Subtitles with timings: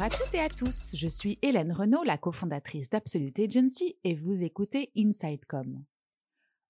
[0.00, 4.14] Bonjour à toutes et à tous, je suis Hélène Renaud, la cofondatrice d'Absolute Agency et
[4.14, 5.84] vous écoutez InsideCom.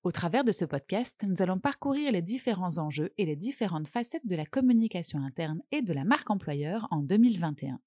[0.03, 4.27] Au travers de ce podcast, nous allons parcourir les différents enjeux et les différentes facettes
[4.27, 7.79] de la communication interne et de la marque employeur en 2021.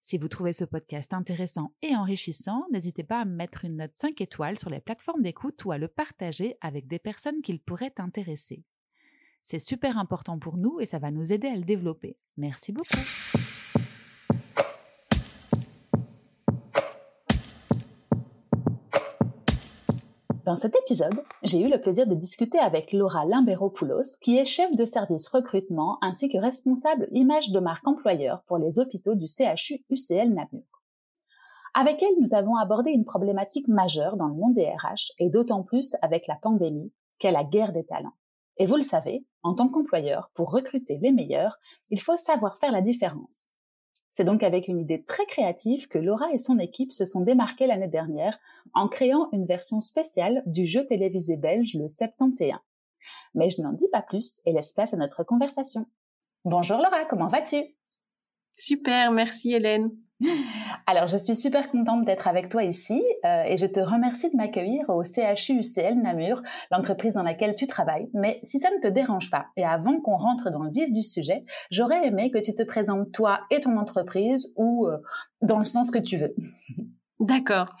[0.00, 4.22] Si vous trouvez ce podcast intéressant et enrichissant, n'hésitez pas à mettre une note 5
[4.22, 8.64] étoiles sur les plateformes d'écoute ou à le partager avec des personnes qu'il pourrait intéresser.
[9.42, 12.16] C'est super important pour nous et ça va nous aider à le développer.
[12.38, 12.96] Merci beaucoup.
[20.44, 24.74] Dans cet épisode, j'ai eu le plaisir de discuter avec Laura Limberopoulos, qui est chef
[24.74, 29.84] de service recrutement ainsi que responsable image de marque employeur pour les hôpitaux du CHU
[29.88, 30.64] UCL Namur.
[31.74, 35.62] Avec elle, nous avons abordé une problématique majeure dans le monde des RH et d'autant
[35.62, 38.16] plus avec la pandémie qu'est la guerre des talents.
[38.56, 41.56] Et vous le savez, en tant qu'employeur, pour recruter les meilleurs,
[41.88, 43.50] il faut savoir faire la différence.
[44.12, 47.66] C'est donc avec une idée très créative que Laura et son équipe se sont démarquées
[47.66, 48.38] l'année dernière
[48.74, 52.52] en créant une version spéciale du jeu télévisé belge le 71.
[53.34, 55.86] Mais je n'en dis pas plus et laisse place à notre conversation.
[56.44, 57.56] Bonjour Laura, comment vas-tu?
[58.54, 59.90] Super, merci Hélène.
[60.86, 64.36] Alors, je suis super contente d'être avec toi ici euh, et je te remercie de
[64.36, 68.08] m'accueillir au CHU UCL Namur, l'entreprise dans laquelle tu travailles.
[68.14, 71.02] Mais si ça ne te dérange pas, et avant qu'on rentre dans le vif du
[71.02, 74.98] sujet, j'aurais aimé que tu te présentes toi et ton entreprise ou euh,
[75.40, 76.34] dans le sens que tu veux.
[77.20, 77.76] D'accord.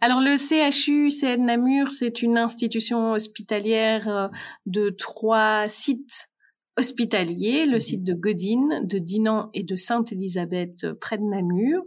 [0.00, 4.28] Alors le CHU UCL Namur, c'est une institution hospitalière euh,
[4.66, 6.29] de trois sites
[6.76, 7.80] hospitalier, le mhm.
[7.80, 11.82] site de Godine, de Dinan et de Sainte-Élisabeth euh, près de Namur.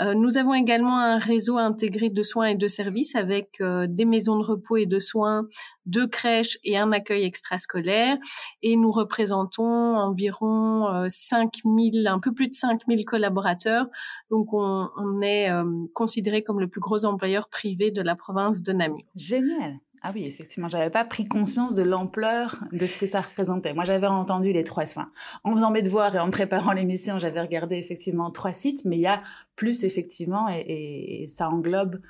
[0.00, 4.04] Euh, nous avons également un réseau intégré de soins et de services avec euh, des
[4.04, 5.46] maisons de repos et de soins,
[5.86, 8.16] deux crèches et un accueil extrascolaire.
[8.62, 13.86] Et nous représentons environ 5000, un peu plus de 5000 collaborateurs.
[14.30, 15.50] Donc on, on est
[15.92, 19.04] considéré comme le plus gros employeur privé de la province de Namur.
[19.16, 19.80] Génial.
[20.04, 23.72] Ah oui, effectivement, j'avais pas pris conscience de l'ampleur de ce que ça représentait.
[23.72, 24.82] Moi, j'avais entendu les trois.
[24.82, 25.12] Enfin,
[25.44, 29.02] en faisant mes devoirs et en préparant l'émission, j'avais regardé effectivement trois sites, mais il
[29.02, 29.22] y a
[29.54, 32.00] plus effectivement et, et ça englobe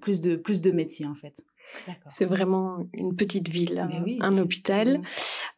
[0.00, 1.42] plus de plus de métiers en fait.
[2.08, 3.86] C'est vraiment une petite ville,
[4.20, 5.00] un hôpital.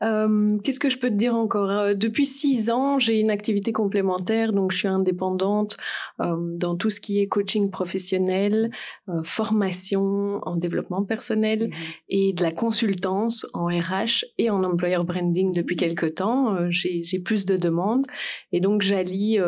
[0.02, 1.70] Euh, Qu'est-ce que je peux te dire encore?
[1.70, 5.76] Euh, Depuis six ans, j'ai une activité complémentaire, donc je suis indépendante
[6.20, 8.70] euh, dans tout ce qui est coaching professionnel,
[9.08, 11.72] euh, formation en développement personnel mhm.
[12.08, 16.54] et de la consultance en RH et en employer branding depuis quelques temps.
[16.54, 18.06] Euh, j'ai plus de demandes
[18.52, 19.38] et donc j'allie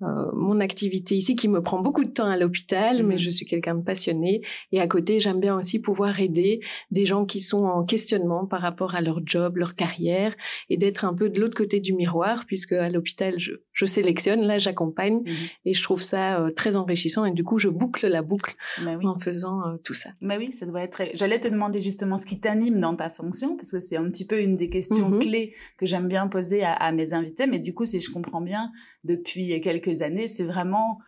[0.00, 3.74] mon activité ici qui me prend beaucoup de temps à l'hôpital, mais je suis quelqu'un
[3.74, 4.42] de passionné
[4.72, 8.60] et à côté j'aime bien aussi pouvoir aider des gens qui sont en questionnement par
[8.60, 10.34] rapport à leur job, leur carrière,
[10.68, 14.42] et d'être un peu de l'autre côté du miroir, puisque à l'hôpital, je, je, sélectionne,
[14.42, 15.34] là, j'accompagne, mhm.
[15.66, 18.98] et je trouve ça euh, très enrichissant, et du coup, je boucle la boucle bah
[19.04, 20.10] en faisant euh, tout ça.
[20.20, 21.02] Bah oui, ça doit être...
[21.14, 24.26] J'allais te demander justement ce qui t'anime dans ta fonction, parce que c'est un petit
[24.26, 25.18] peu une des questions mhm.
[25.18, 28.40] clés que j'aime bien poser à, à mes invités, mais du coup, si je comprends
[28.40, 28.70] bien,
[29.04, 30.98] depuis quelques années, c'est vraiment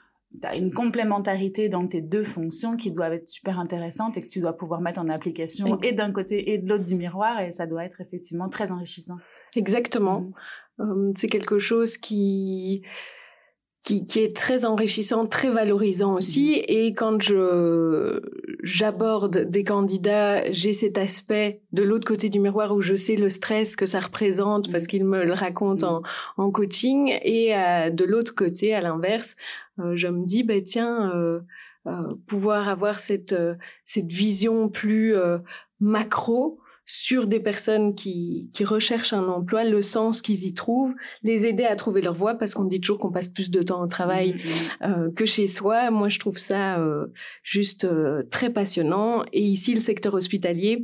[0.41, 4.29] tu as une complémentarité dans tes deux fonctions qui doivent être super intéressantes et que
[4.29, 7.53] tu dois pouvoir mettre en application et d'un côté et de l'autre du miroir et
[7.53, 9.17] ça doit être effectivement très enrichissant.
[9.57, 10.31] Exactement.
[10.79, 11.13] Mmh.
[11.17, 12.83] c'est quelque chose qui
[13.83, 16.61] qui, qui, est très enrichissant, très valorisant aussi.
[16.61, 16.65] Mmh.
[16.69, 18.21] Et quand je
[18.63, 23.29] j'aborde des candidats, j'ai cet aspect de l'autre côté du miroir où je sais le
[23.29, 24.89] stress que ça représente parce mmh.
[24.89, 26.03] qu'ils me le racontent
[26.37, 27.19] en, en coaching.
[27.23, 29.37] Et euh, de l'autre côté, à l'inverse,
[29.81, 31.41] euh, je me dis, bah, tiens, euh,
[32.29, 33.35] pouvoir avoir cette,
[33.85, 35.17] cette vision plus
[35.81, 41.47] macro sur des personnes qui, qui recherchent un emploi, le sens qu'ils y trouvent, les
[41.47, 43.87] aider à trouver leur voie, parce qu'on dit toujours qu'on passe plus de temps au
[43.87, 44.91] travail mmh, mmh.
[44.91, 45.91] euh, que chez soi.
[45.91, 47.07] Moi, je trouve ça euh,
[47.43, 49.25] juste euh, très passionnant.
[49.33, 50.83] Et ici, le secteur hospitalier,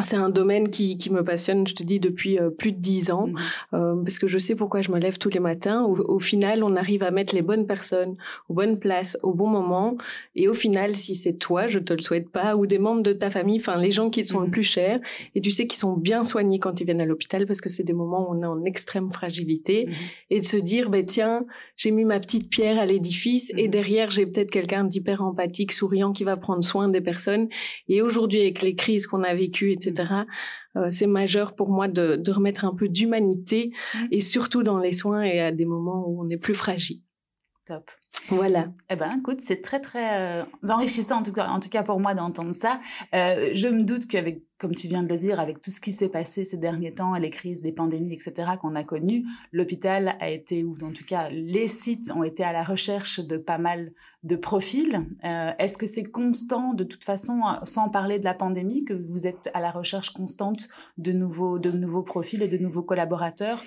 [0.00, 3.10] c'est un domaine qui, qui, me passionne, je te dis, depuis euh, plus de dix
[3.10, 3.36] ans, mmh.
[3.74, 5.82] euh, parce que je sais pourquoi je me lève tous les matins.
[5.82, 8.16] Au, au, final, on arrive à mettre les bonnes personnes
[8.48, 9.96] aux bonnes places, au bon moment.
[10.36, 13.12] Et au final, si c'est toi, je te le souhaite pas, ou des membres de
[13.12, 14.50] ta famille, enfin les gens qui te sont le mmh.
[14.50, 15.00] plus chers,
[15.34, 17.84] et tu sais qu'ils sont bien soignés quand ils viennent à l'hôpital, parce que c'est
[17.84, 19.92] des moments où on est en extrême fragilité, mmh.
[20.30, 21.46] et de se dire, ben tiens,
[21.76, 26.12] j'ai mis ma petite pierre à l'édifice, et derrière, j'ai peut-être quelqu'un d'hyper empathique, souriant,
[26.12, 27.48] qui va prendre soin des personnes.
[27.88, 30.12] Et aujourd'hui, avec les crises qu'on a vécues, etc.,
[30.76, 33.98] euh, c'est majeur pour moi de, remettre un peu d'humanité mmh.
[34.10, 37.00] et surtout dans les soins et à des moments où on est plus fragile.
[37.66, 37.90] Top.
[38.28, 38.68] Voilà.
[38.90, 42.00] Eh ben, écoute, c'est très très euh, enrichissant en tout cas, en tout cas pour
[42.00, 42.80] moi d'entendre ça.
[43.14, 45.92] Euh, je me doute qu'avec, comme tu viens de le dire, avec tout ce qui
[45.92, 48.52] s'est passé ces derniers temps, les crises, les pandémies, etc.
[48.60, 52.52] qu'on a connues, l'hôpital a été, ou en tout cas les sites ont été à
[52.52, 53.92] la recherche de pas mal
[54.24, 55.06] de profils.
[55.24, 59.26] Euh, est-ce que c'est constant de toute façon, sans parler de la pandémie, que vous
[59.26, 60.68] êtes à la recherche constante
[60.98, 63.62] de nouveaux de nouveaux profils et de nouveaux collaborateurs?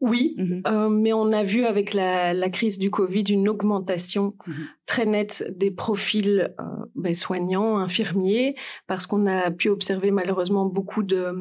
[0.00, 4.34] Oui, mmh euh, mais on a vu avec la, la, crise du Covid une augmentation
[4.46, 4.52] mmh
[4.86, 6.64] très nette des profils euh,
[6.94, 8.54] ben, soignants, infirmiers,
[8.86, 11.34] parce qu'on a pu observer malheureusement beaucoup de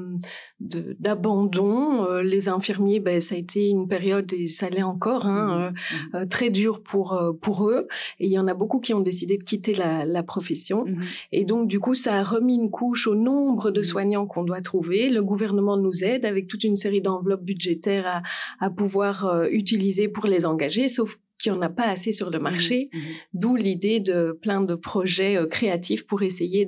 [0.59, 2.05] d'abandon.
[2.05, 6.15] Euh, les infirmiers, ben, ça a été une période et ça l'est encore hein, mmh
[6.15, 7.87] euh, très dur pour pour eux.
[8.19, 10.85] Et il y en a beaucoup qui ont décidé de quitter la, la profession.
[11.31, 14.61] Et donc du coup, ça a remis une couche au nombre de soignants qu'on doit
[14.61, 15.09] trouver.
[15.09, 18.21] Le gouvernement nous aide avec toute une série d'enveloppes budgétaires à
[18.59, 22.29] à pouvoir euh, utiliser pour les engager, sauf qu'il n'y en a pas assez sur
[22.29, 22.99] le mmh marché, mmh
[23.33, 26.67] d'où l'idée de plein de projets euh, créatifs pour essayer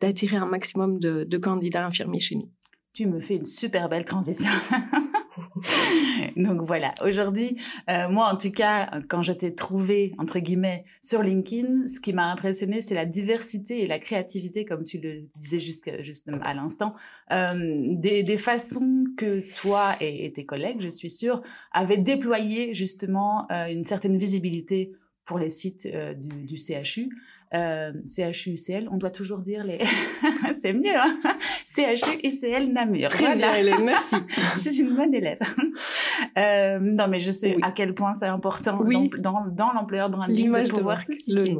[0.00, 2.50] d'attirer un maximum de, de candidats infirmiers chez nous.
[2.92, 4.50] Tu me fais une super belle transition.
[6.36, 7.56] Donc voilà, aujourd'hui,
[7.90, 12.12] euh, moi en tout cas, quand je t'ai trouvé, entre guillemets, sur LinkedIn, ce qui
[12.12, 16.54] m'a impressionné, c'est la diversité et la créativité, comme tu le disais juste, juste à
[16.54, 16.94] l'instant,
[17.30, 21.42] euh, des, des, façons que toi et, tes collègues, je suis sûre,
[21.72, 24.92] avaient déployé justement euh, une certaine visibilité
[25.24, 27.08] pour les sites euh, du, du, CHU.
[27.54, 29.78] Euh, CHU, UCL, on doit toujours dire les...
[30.54, 31.18] c'est mieux, hein
[31.66, 33.08] CHU, UCL, Namur.
[33.10, 34.16] Très bien, Hélène, merci.
[34.54, 35.40] je suis une bonne élève.
[36.38, 39.10] Euh, non, mais je sais à quel point c'est important oui.
[39.22, 41.56] dans, dans l'employeur branding de pouvoir tout citer.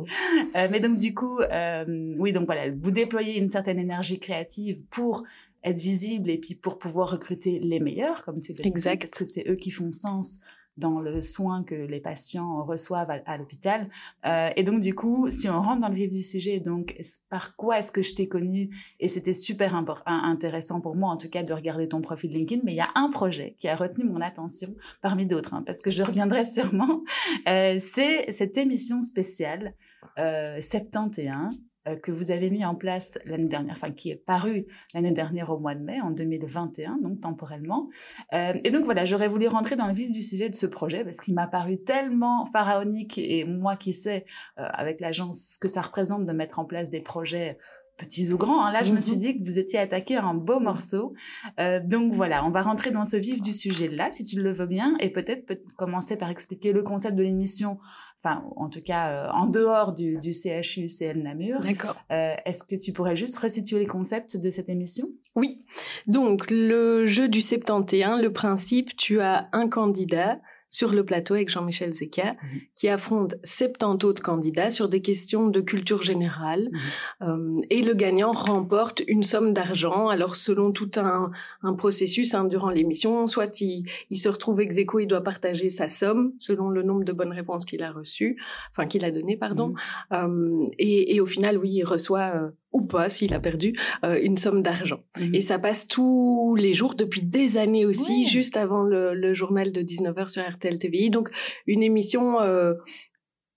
[0.56, 4.82] Euh, mais donc, du coup, euh, oui, donc voilà, vous déployez une certaine énergie créative
[4.88, 5.24] pour
[5.64, 9.24] être visible et puis pour pouvoir recruter les meilleurs, comme tu le disais, parce que
[9.24, 10.40] c'est eux qui font sens
[10.76, 13.88] dans le soin que les patients reçoivent à, l'hôpital.
[14.26, 16.96] Euh, et donc, du coup, si on rentre dans le vif du sujet, donc,
[17.28, 18.70] par quoi est-ce que je t'ai connu
[19.00, 19.74] Et c'était super
[20.06, 22.62] intéressant pour moi, en tout cas, de regarder ton profil LinkedIn.
[22.64, 25.82] Mais il y a un projet qui a retenu mon attention parmi d'autres, hein, parce
[25.82, 27.02] que je reviendrai sûrement.
[27.48, 29.74] Euh, c'est cette émission spéciale
[30.18, 31.71] euh, 71 euh,
[32.02, 35.58] que vous avez mis en place l'année dernière, enfin qui est paru l'année dernière au
[35.58, 37.88] mois de mai, en 2021, donc temporellement.
[38.32, 41.04] Euh, et donc voilà, j'aurais voulu rentrer dans le vif du sujet de ce projet
[41.04, 44.24] parce qu'il m'a paru tellement pharaonique et moi qui sais
[44.58, 47.58] euh, avec l'agence ce que ça représente de mettre en place des projets
[47.96, 48.64] petits ou grands.
[48.64, 48.72] Hein.
[48.72, 51.14] Là, je me suis mmh dit que vous étiez attaqué à un beau morceau.
[51.60, 54.50] Euh, donc voilà, on va rentrer dans ce vif du sujet là, si tu le
[54.50, 57.78] veux bien, et peut-être peut commencer par expliquer le concept de l'émission.
[58.24, 61.58] Enfin, en tout cas, euh, en dehors du, du CHU CL Namur.
[61.60, 61.96] D'accord.
[62.12, 65.08] Euh, Est-ce que tu pourrais juste resituer les concepts de cette émission?
[65.34, 65.66] Oui.
[66.06, 70.38] Donc, le jeu du 71, le principe, tu as un candidat
[70.72, 72.36] sur le plateau avec Jean-Michel Zeka, mmh
[72.74, 76.70] qui affronte 70 autres candidats sur des questions de culture générale.
[76.72, 76.78] Mmh
[77.22, 80.08] euh, et le gagnant remporte une somme d'argent.
[80.08, 81.30] Alors, selon tout un,
[81.62, 85.68] un processus hein, durant l'émission, soit il, il, se retrouve ex aequo, il doit partager
[85.68, 88.40] sa somme selon le nombre de bonnes réponses qu'il a reçues,
[88.70, 89.68] enfin qu'il a donné, pardon.
[89.68, 93.74] Mmh euh, et, et, au final, oui, il reçoit euh, ou pas s'il a perdu
[94.04, 95.00] euh, une somme d'argent.
[95.18, 95.34] Mhm.
[95.34, 99.72] Et ça passe tous les jours depuis des années aussi, juste avant le, le, journal
[99.72, 101.10] de 19h sur RTL TVI.
[101.10, 101.30] Donc
[101.66, 102.74] une émission euh,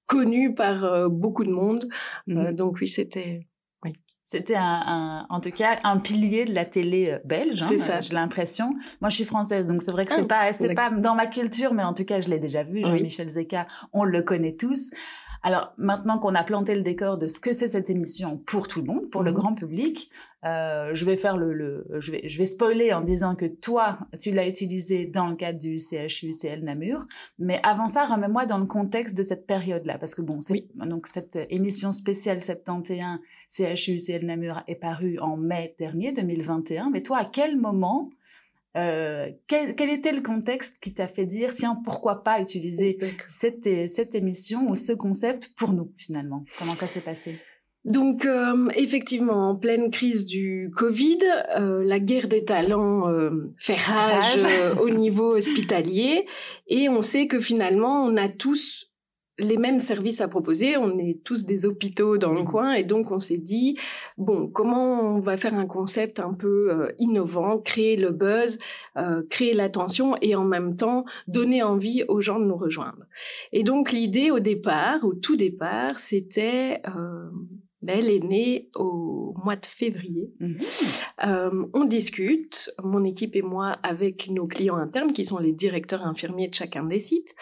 [0.06, 1.88] connue par euh, beaucoup de monde.
[2.27, 2.51] Mhm.
[2.53, 3.47] donc oui, c'était...
[3.83, 3.94] Oui.
[4.28, 7.61] C'était un, un, en tout cas un pilier de la télé belge.
[7.61, 7.99] Hein, c'est ça.
[7.99, 8.73] J'ai l'impression.
[8.99, 11.28] Moi, je suis française, donc c'est vrai que c'est ah, pas c'est pas dans ma
[11.28, 12.83] culture, mais en tout cas, je l'ai déjà vu.
[12.83, 13.33] Jean-Michel oui.
[13.33, 14.90] Zeka, on le connaît tous.
[15.45, 18.81] Alors maintenant qu'on a planté le décor de ce que c'est cette émission pour tout
[18.81, 19.25] le monde, pour mmh.
[19.25, 20.09] le grand public,
[20.44, 23.99] euh, je vais faire le, le, je vais je vais spoiler en disant que toi
[24.19, 27.06] tu l'as utilisé dans le cadre du CHU CL Namur,
[27.37, 30.68] mais avant ça remets-moi dans le contexte de cette période-là parce que bon oui.
[30.78, 37.04] donc cette émission spéciale 71 CHU CL Namur est parue en mai dernier 2021, mais
[37.04, 38.09] toi à quel moment
[38.75, 43.89] euh, quel, quel, était le contexte qui t'a fait dire tiens pourquoi pas utiliser cette,
[43.89, 46.45] cette émission ou ce concept pour nous finalement?
[46.59, 47.39] Comment ça s'est passé?
[47.85, 51.19] Donc euh, effectivement, en pleine crise du Covid,
[51.55, 53.29] euh, la guerre des talents euh,
[53.59, 54.44] fait rage.
[54.44, 56.25] Euh, au niveau hospitalier,
[56.67, 58.87] et on sait que finalement, on a tous
[59.37, 60.77] les mêmes services à proposer.
[60.77, 62.45] On est tous des hôpitaux dans le mmh.
[62.45, 63.77] coin et donc on s'est dit
[64.18, 68.59] bon comment on va faire un concept un peu euh, innovant, créer le buzz,
[68.97, 73.06] euh, créer l'attention et en même temps donner envie aux gens de nous rejoindre.
[73.51, 77.30] Et donc l'idée au départ, au tout départ, c'était euh,
[77.87, 80.31] elle est née au mois de février.
[80.39, 80.57] Mhm.
[81.25, 86.06] Euh, on discute, mon équipe et moi, avec nos clients internes, qui sont les directeurs
[86.06, 87.35] infirmiers de chacun des sites.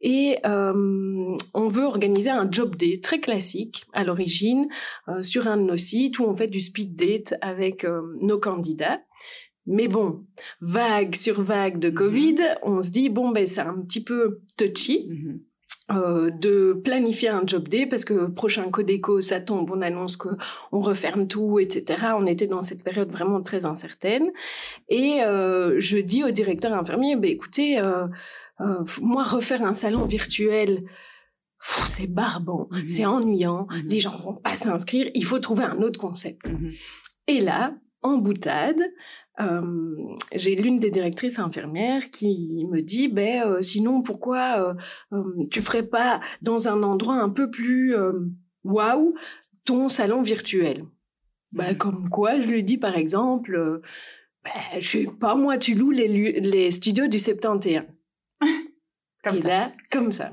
[0.00, 4.68] Et euh, on veut organiser un job day très classique à l'origine
[5.08, 7.86] euh, sur un de nos sites où on fait du speed date avec
[8.20, 9.00] nos candidats.
[9.66, 10.26] Mais bon,
[10.60, 15.08] vague sur vague de Covid, on se dit, bon, ben, c'est un petit peu touchy.
[15.08, 15.40] Mhm.
[15.90, 20.28] Euh, de planifier un job day parce que prochain Codeco ça tombe, on annonce que
[20.70, 22.12] on referme tout, etc.
[22.16, 24.30] On était dans cette période vraiment très incertaine
[24.88, 28.06] et euh, je dis au directeur infirmier, bah, écoutez, euh,
[29.00, 30.84] moi refaire un salon virtuel.
[31.58, 32.86] C'est barbant, Mhm.
[32.86, 33.82] c'est ennuyant, Mhm.
[33.88, 36.48] les gens vont pas s'inscrire, il faut trouver un autre concept.
[36.48, 36.70] Mhm.
[37.26, 38.80] Et là, en boutade,
[39.40, 39.96] euh,
[40.34, 44.74] j'ai l'une des directrices infirmières qui me dit, ben euh, sinon pourquoi euh,
[45.16, 47.94] euh, tu ferais pas dans un endroit un peu plus
[48.64, 49.14] waouh
[49.64, 50.82] ton salon virtuel?
[51.52, 51.78] Ben Mhm.
[51.78, 53.80] comme quoi, je lui dis par exemple,
[54.44, 57.82] ben, je sais pas moi, tu loues les, studios du 71.
[59.24, 59.48] Comme et ça.
[59.48, 60.32] là, comme ça.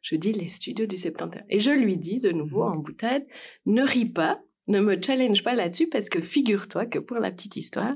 [0.00, 1.42] Je dis les studios du 71.
[1.50, 2.72] Et je lui dis de nouveau Mhm.
[2.72, 3.26] en boutade,
[3.66, 7.56] ne ris pas, ne me challenge pas là-dessus parce que figure-toi que pour la petite
[7.56, 7.92] histoire,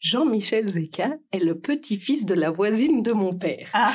[0.00, 3.68] Jean-Michel Zeka est le petit-fils de la voisine de mon père.
[3.72, 3.92] Ah,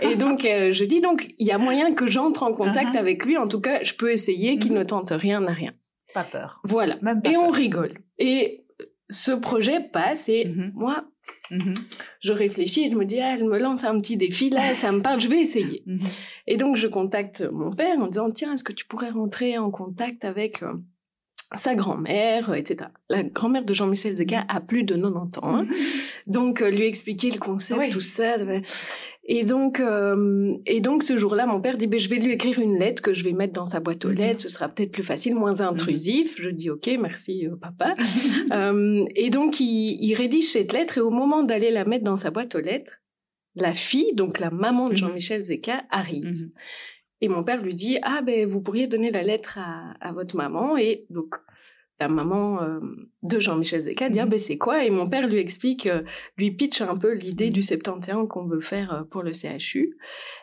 [0.00, 2.98] Et donc, euh, je dis donc, il y a moyen que j'entre en contact Uh-huh.
[2.98, 3.36] avec lui.
[3.36, 4.78] En tout cas, je peux essayer qu'il Mhm.
[4.78, 5.72] ne tente rien n'a rien.
[6.14, 6.60] pas peur.
[6.64, 6.98] Voilà.
[7.00, 7.92] Même pas Et on rigole.
[8.18, 8.66] Et
[9.08, 10.72] ce projet passe et Mhm.
[10.74, 11.04] moi,
[11.50, 11.74] Mhm.
[12.20, 14.92] je réfléchis et je me dis, ah, elle me lance un petit défi là, ça
[14.92, 15.84] me parle, je vais essayer.
[16.46, 19.70] Et donc, je contacte mon père en disant, tiens, est-ce que tu pourrais rentrer en
[19.70, 20.74] contact avec euh,
[21.54, 22.90] sa grand-mère, euh, etc.
[23.08, 25.56] La grand-mère de Jean-Michel Zeka a plus de 90 ans.
[25.60, 25.66] hein.
[26.26, 27.90] Donc, euh, lui expliquer le concept, Oui.
[27.90, 28.36] tout ça.
[29.24, 32.58] Et donc, euh, et donc ce jour-là, mon père dit, ben, je vais lui écrire
[32.58, 34.16] une lettre que je vais mettre dans sa boîte aux Mhm.
[34.16, 34.42] lettres.
[34.42, 36.40] Ce sera peut-être plus facile, moins intrusif.
[36.40, 37.94] Je dis, OK, merci, euh, papa.
[38.52, 42.16] Euh, et donc, il, il rédige cette lettre et au moment d'aller la mettre dans
[42.16, 42.94] sa boîte aux lettres,
[43.54, 44.96] la fille, donc la maman de Mhm.
[44.98, 46.48] Jean-Michel Zeka, arrive.
[47.22, 50.36] Et mon père lui dit Ah, ben, vous pourriez donner la lettre à, à votre
[50.36, 50.76] maman.
[50.76, 51.34] Et donc,
[52.00, 52.80] la maman euh,
[53.22, 54.30] de Jean-Michel Zeka dit Ah, Mhm.
[54.30, 54.84] ben, c'est quoi?
[54.84, 56.02] Et mon père lui explique, euh,
[56.36, 57.52] lui pitch un peu l'idée Mhm.
[57.52, 59.96] du 71 qu'on veut faire euh, pour le CHU,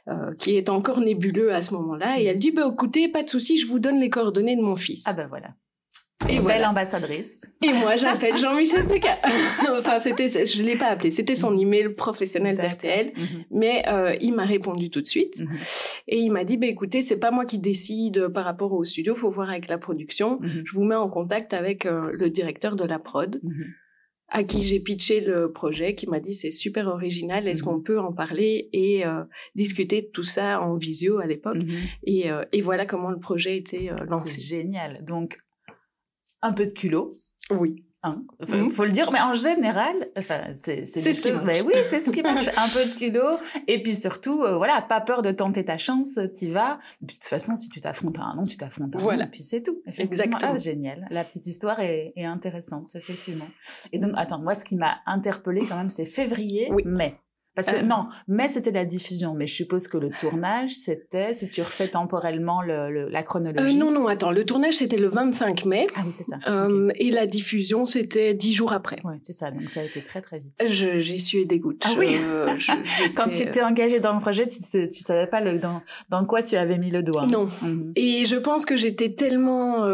[0.07, 2.19] euh, qui est encore nébuleux à ce moment-là.
[2.19, 4.77] Et elle dit bah, Écoutez, pas de souci, je vous donne les coordonnées de mon
[4.77, 5.03] fils.
[5.05, 5.49] Ah ben voilà.
[6.27, 6.71] Et, Belle voilà.
[6.71, 7.47] ambassadrice.
[7.63, 9.19] et moi, j'appelle Jean-Michel Zeka.
[9.77, 13.13] enfin, c'était, je ne l'ai pas appelé, c'était son email professionnel d'RTL.
[13.15, 13.43] Mhm.
[13.51, 15.39] Mais euh, il m'a répondu tout de suite.
[15.39, 15.57] Mhm.
[16.09, 19.15] Et il m'a dit, bah, écoutez, c'est pas moi qui décide par rapport au studio,
[19.15, 20.39] faut voir avec la production.
[20.41, 20.61] Mhm.
[20.65, 23.39] Je vous mets en contact avec euh, le directeur de la prod,
[24.27, 27.99] à qui j'ai pitché le projet, qui m'a dit, c'est super original, est-ce qu'on peut
[27.99, 29.23] en parler et euh,
[29.55, 31.57] discuter de tout ça en visio à l'époque?
[32.03, 34.41] Et, et voilà comment le projet était euh, C'est lancé.
[34.41, 35.03] génial.
[35.05, 35.37] Donc,
[36.41, 37.15] un peu de culot.
[37.51, 37.83] Oui.
[38.01, 38.69] Hein, Enfin, Mhm.
[38.69, 41.43] faut le dire, mais en général, enfin, c'est ce qui marche.
[41.45, 42.47] mais oui, c'est ce qui marche.
[42.55, 46.17] un peu de culot, et puis surtout, euh, voilà, pas peur de tenter ta chance,
[46.33, 46.79] t'y vas.
[47.01, 49.23] De toute façon, si tu t'affrontes à un nom, tu t'affrontes à un Voilà.
[49.23, 49.81] nom, et puis c'est tout.
[49.85, 50.23] Effectivement.
[50.23, 50.53] Exactement.
[50.53, 51.07] Ah, génial.
[51.11, 53.47] La petite histoire est, est intéressante, effectivement.
[53.91, 56.83] Et donc, attends, moi, ce qui m'a interpellée quand même, c'est février, Oui.
[56.85, 57.15] mai.
[57.65, 57.87] Parce que Euh.
[57.87, 61.87] non, mai c'était la diffusion, mais je suppose que le tournage c'était, si tu refais
[61.89, 63.77] temporellement le, le- la Euh, chronologie.
[63.77, 66.37] non, non, attends, le tournage c'était le 25 mai Ah oui, c'est ça.
[66.47, 68.97] Euh, et la diffusion c'était dix jours après.
[69.03, 69.51] Ouais, c'est ça.
[69.51, 70.53] Donc ça a été très très vite.
[70.69, 71.83] J'ai sué des gouttes.
[71.87, 72.15] Ah oui.
[72.57, 72.71] Je-
[73.15, 76.23] Quand tu t'es engagé dans le projet, tu ne tu savais pas le, dans, dans
[76.25, 77.25] quoi tu avais mis le doigt.
[77.27, 77.49] Non.
[77.61, 77.91] Mhm.
[77.95, 79.85] Et je pense que j'étais tellement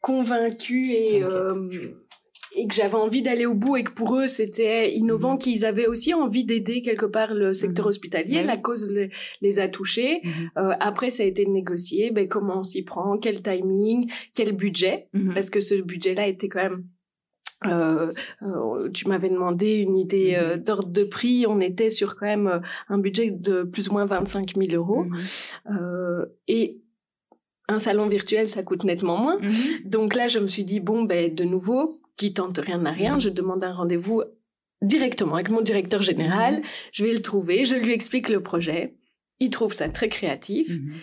[0.00, 1.22] convaincue et,
[2.56, 5.38] et que j'avais envie d'aller au bout et que pour eux c'était innovant, Mhm.
[5.38, 7.88] qu'ils avaient aussi envie d'aider quelque part le secteur Mhm.
[7.90, 8.36] hospitalier.
[8.36, 8.44] Ouais.
[8.44, 10.20] La cause les, les a touchés.
[10.24, 10.32] Mhm.
[10.58, 12.10] Euh, après, ça a été négocié.
[12.10, 13.18] Ben, comment on s'y prend?
[13.18, 14.10] Quel timing?
[14.34, 15.08] Quel budget?
[15.34, 16.84] Parce que ce budget-là était quand même...
[17.66, 21.46] euh, euh, tu m'avais demandé une idée euh, d'ordre de prix.
[21.48, 22.58] On était sur quand même euh,
[22.88, 25.06] un budget de plus ou moins 25 000 euros.
[25.70, 26.80] Euh, et
[27.68, 29.38] un salon virtuel, ça coûte nettement moins.
[29.86, 33.18] Donc là, je me suis dit, bon, ben, de nouveau, qui tente rien n'a rien,
[33.18, 34.22] je demande un rendez-vous
[34.82, 36.62] directement avec mon directeur général.
[36.92, 38.96] Je vais le trouver, je lui explique le projet.
[39.40, 40.68] Il trouve ça très créatif.
[40.70, 40.94] Mhm.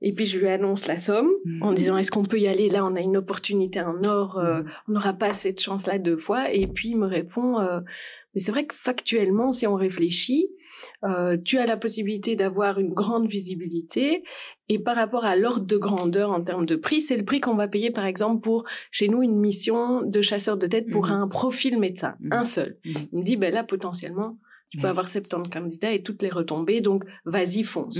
[0.00, 1.28] Et puis, je lui annonce la somme
[1.60, 1.74] en Mhm.
[1.74, 2.68] disant, est-ce qu'on peut y aller?
[2.70, 4.38] Là, on a une opportunité en or.
[4.38, 4.70] euh, Mhm.
[4.88, 6.52] on n'aura pas cette chance-là deux fois.
[6.52, 7.80] Et puis, il me répond, euh,
[8.34, 10.46] mais c'est vrai que factuellement, si on réfléchit,
[11.04, 14.22] euh, tu as la possibilité d'avoir une grande visibilité.
[14.68, 17.56] Et par rapport à l'ordre de grandeur en termes de prix, c'est le prix qu'on
[17.56, 21.12] va payer, par exemple, pour chez nous une mission de chasseur de tête pour Mhm.
[21.12, 22.32] un profil médecin, Mhm.
[22.32, 22.76] un seul.
[22.84, 22.94] Mhm.
[23.12, 24.38] Il me dit, ben là, potentiellement,
[24.70, 27.96] tu peux avoir 70 candidats et toutes les retombées, donc vas-y, fonce.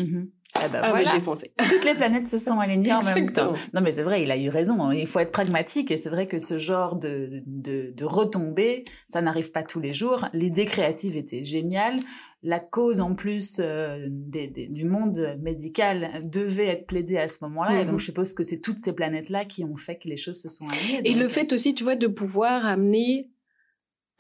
[0.65, 1.53] Eh ben, ah, j'ai foncé.
[1.69, 3.53] Toutes les planètes se sont alignées en même temps.
[3.75, 4.83] Non, mais c'est vrai, il a eu raison.
[4.83, 4.95] Hein.
[4.95, 9.23] Il faut être pragmatique et c'est vrai que ce genre de, de, de retombées, ça
[9.23, 10.27] n'arrive pas tous les jours.
[10.33, 12.01] L'idée créative était géniale.
[12.43, 17.81] La cause en plus euh, du monde médical devait être plaidée à ce moment-là.
[17.81, 17.99] Et donc, mhm.
[17.99, 20.69] je suppose que c'est toutes ces planètes-là qui ont fait que les choses se sont
[20.69, 21.01] alignées.
[21.05, 23.31] Et le fait aussi, tu vois, de pouvoir amener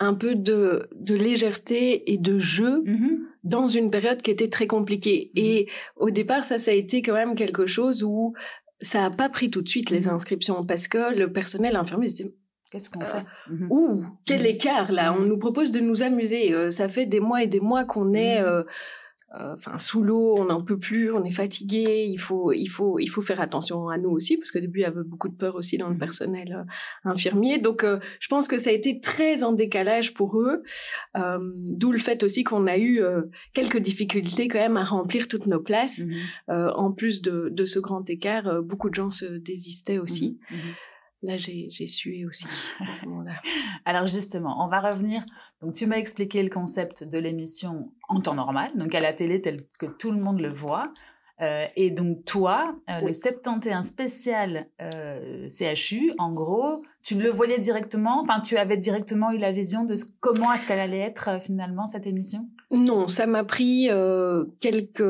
[0.00, 3.17] un peu de, de légèreté et de jeu mhm.
[3.45, 5.30] Dans une période qui était très compliquée.
[5.35, 5.42] Mhm.
[5.45, 8.35] Et au départ, ça, ça a été quand même quelque chose où
[8.80, 10.14] ça a pas pris tout de suite les mhm.
[10.14, 12.35] inscriptions parce que le personnel infirmier se dit
[12.71, 15.14] Qu'est-ce qu'on fait euh, Ouh, quel écart là?
[15.14, 16.52] On nous propose de nous amuser.
[16.52, 18.62] Euh, ça fait des mois et des mois qu'on est euh,
[19.35, 22.99] euh, enfin sous l'eau, on n'en peut plus, on est fatigué, il faut il faut
[22.99, 25.35] il faut faire attention à nous aussi parce qu'au début il y avait beaucoup de
[25.35, 25.99] peur aussi dans le mmh.
[25.99, 27.58] personnel euh, infirmier.
[27.58, 30.62] Donc euh, je pense que ça a été très en décalage pour eux,
[31.14, 33.02] d'où le fait aussi qu'on a eu
[33.52, 36.00] quelques difficultés quand même à remplir toutes nos places.
[36.00, 36.70] Mmh.
[36.75, 40.38] en plus de, de ce grand écart, beaucoup de gens se désistaient aussi.
[40.50, 40.56] Mmh.
[41.22, 42.46] Là, j'ai sué aussi
[42.80, 43.40] à ce moment-là.
[43.84, 45.25] Alors justement, on va revenir.
[45.60, 49.40] Donc tu m'as expliqué le concept de l'émission en temps normal, donc à la télé
[49.40, 50.92] tel que tout le monde le voit.
[51.40, 57.58] Euh, et donc toi, euh, le 71 spécial euh, CHU, en gros, tu le voyais
[57.58, 61.87] directement, enfin tu avais directement eu la vision de comment est-ce qu'elle allait être finalement
[61.87, 62.48] cette émission?
[62.70, 63.88] Non, ça m'a pris
[64.60, 65.02] quelques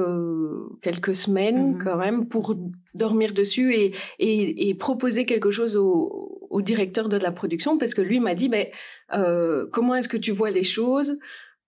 [0.80, 2.54] quelques semaines mmh quand même pour
[2.94, 8.00] dormir dessus et, et, proposer quelque chose au, au, directeur de la production parce que
[8.00, 8.66] lui m'a dit ben
[9.72, 11.18] comment est-ce que tu vois les choses?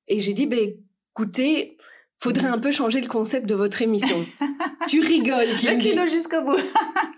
[0.06, 0.74] Et j'ai dit ben
[1.12, 1.76] écoutez
[2.20, 4.16] faudrait un peu changer le concept de votre émission.
[4.88, 5.38] tu rigoles.
[5.64, 6.58] Le kilo jusqu'au bout.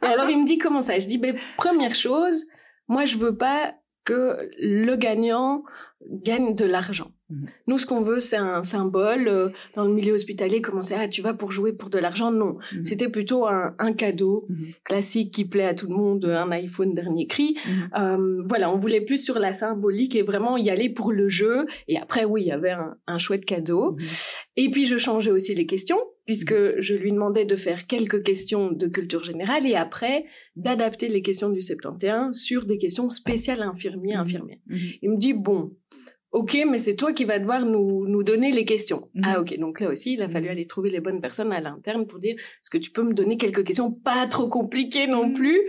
[0.03, 0.99] et alors il me dit comment ça?
[0.99, 2.47] Je dis ben première chose,
[2.89, 3.75] moi je veux pas
[4.05, 5.65] que le gagnant
[6.11, 7.13] gagne de l'argent.
[7.31, 7.45] Mmh.
[7.67, 9.29] Nous, ce qu'on veut, c'est un symbole.
[9.29, 12.31] Euh, dans le milieu hospitalier, comment c'est, ah, tu vas pour jouer pour de l'argent
[12.31, 12.55] Non.
[12.55, 12.83] Mmh.
[12.85, 14.55] C'était plutôt un, un cadeau mmh.
[14.85, 17.57] classique qui plaît à tout le monde, un iPhone dernier cri.
[17.99, 21.67] Euh, voilà, on voulait plus sur la symbolique et vraiment y aller pour le jeu.
[21.89, 23.97] Et après, oui, il y avait un, un chouette cadeau.
[24.57, 28.71] Et puis, je changeais aussi les questions puisque je lui demandais de faire quelques questions
[28.71, 30.25] de culture générale et après
[30.57, 34.59] d'adapter les questions du 71 sur des questions spéciales infirmiers, infirmières.
[35.03, 35.73] Il me dit, bon,
[36.33, 39.09] ok, mais c'est toi qui vas devoir nous, nous donner les questions.
[39.23, 42.07] Ah ok, donc là aussi, il a fallu aller trouver les bonnes personnes à l'interne
[42.07, 45.61] pour dire, est-ce que tu peux me donner quelques questions pas trop compliquées non plus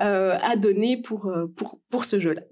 [0.00, 2.42] euh, à donner pour, euh, pour, pour ce jeu-là.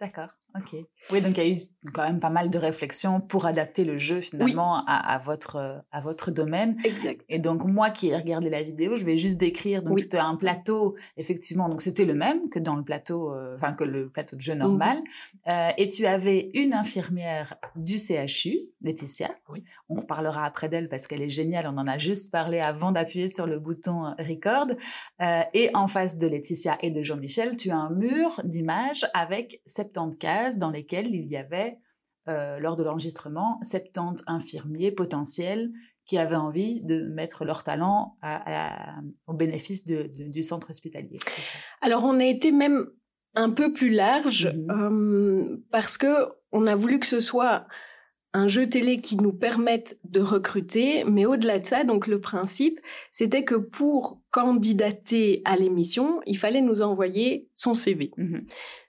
[0.00, 0.37] D'accord.
[0.56, 0.76] Ok.
[1.12, 1.60] Oui, donc il y a eu
[1.92, 6.00] quand même pas mal de réflexions pour adapter le jeu finalement à, à, votre, à
[6.00, 6.76] votre domaine.
[6.84, 7.24] Exact.
[7.28, 10.36] Et donc moi qui ai regardé la vidéo, je vais juste décrire donc c'était un
[10.36, 14.36] plateau effectivement donc c'était le même que dans le plateau euh, enfin que le plateau
[14.36, 14.60] de jeu mhm.
[14.60, 14.98] normal
[15.48, 19.30] euh, et tu avais une infirmière du CHU, Laetitia.
[19.48, 19.62] Oui.
[19.88, 23.28] On reparlera après d'elle parce qu'elle est géniale, on en a juste parlé avant d'appuyer
[23.28, 24.66] sur le bouton euh, record
[25.22, 29.62] euh, et en face de Laetitia et de Jean-Michel, tu as un mur d'images avec
[29.66, 30.18] 70
[30.58, 31.78] dans lesquelles il y avait
[32.28, 35.70] euh, lors de l'enregistrement 70 infirmiers potentiels
[36.04, 38.16] qui avaient envie de mettre leur talent
[39.26, 41.18] au bénéfice du centre hospitalier.
[41.80, 42.86] Alors on a été même
[43.34, 47.66] un peu plus large mmh euh, parce que on a voulu que ce soit
[48.34, 52.78] un jeu télé qui nous permette de recruter, mais au-delà de ça, donc le principe,
[53.10, 58.12] c'était que pour candidater à l'émission, il fallait nous envoyer son CV.
[58.16, 58.40] Mmh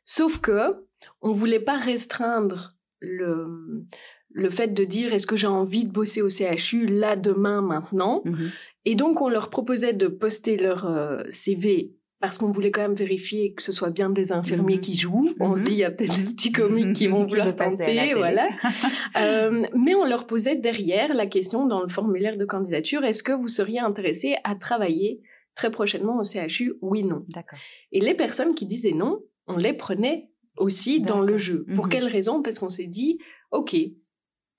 [0.04, 0.89] Sauf que
[1.22, 3.86] on voulait pas restreindre le,
[4.32, 8.22] le fait de dire est-ce que j'ai envie de bosser au CHU là, demain, maintenant?
[8.26, 8.52] Mhm.
[8.86, 12.96] Et donc, on leur proposait de poster leur euh, CV parce qu'on voulait quand même
[12.96, 14.82] vérifier que ce soit bien des infirmiers mhm.
[14.82, 15.34] qui jouent.
[15.40, 15.66] On se mhm.
[15.66, 18.48] dit, il y a peut-être des petits comiques qui vont vouloir tenter, voilà.
[19.18, 23.32] euh, mais on leur posait derrière la question dans le formulaire de candidature, est-ce que
[23.32, 25.22] vous seriez intéressé à travailler
[25.56, 27.24] très prochainement au CHU Oui, non?
[27.30, 27.60] D'accord.
[27.94, 30.29] Et les personnes qui disaient non, on les prenait
[30.60, 31.66] aussi dans le jeu.
[31.76, 32.42] Pour mmh quelle raison?
[32.42, 33.18] Parce qu'on s'est dit,
[33.52, 33.76] ok,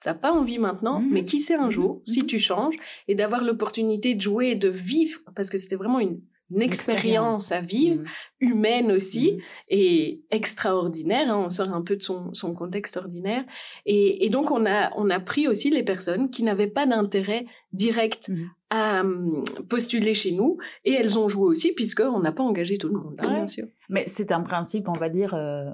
[0.01, 3.15] t'as pas envie maintenant, mmh mais qui sait un mmh jour, si tu changes, et
[3.15, 6.21] d'avoir l'opportunité de jouer et de vivre, parce que c'était vraiment une,
[6.59, 8.01] expérience à vivre,
[8.41, 11.33] humaine aussi, et extraordinaire.
[11.33, 13.45] Hein, on sort un peu de son, son contexte ordinaire.
[13.87, 17.47] Et, et, donc, on a, on a pris aussi les personnes qui n'avaient pas d'intérêt
[17.73, 18.31] direct
[18.71, 22.89] à hum, postuler chez nous et elles ont joué aussi puisqu'on n'a pas engagé tout
[22.89, 23.67] le monde, hein, bien sûr.
[23.89, 25.71] Mais c'est un principe, on va dire, euh,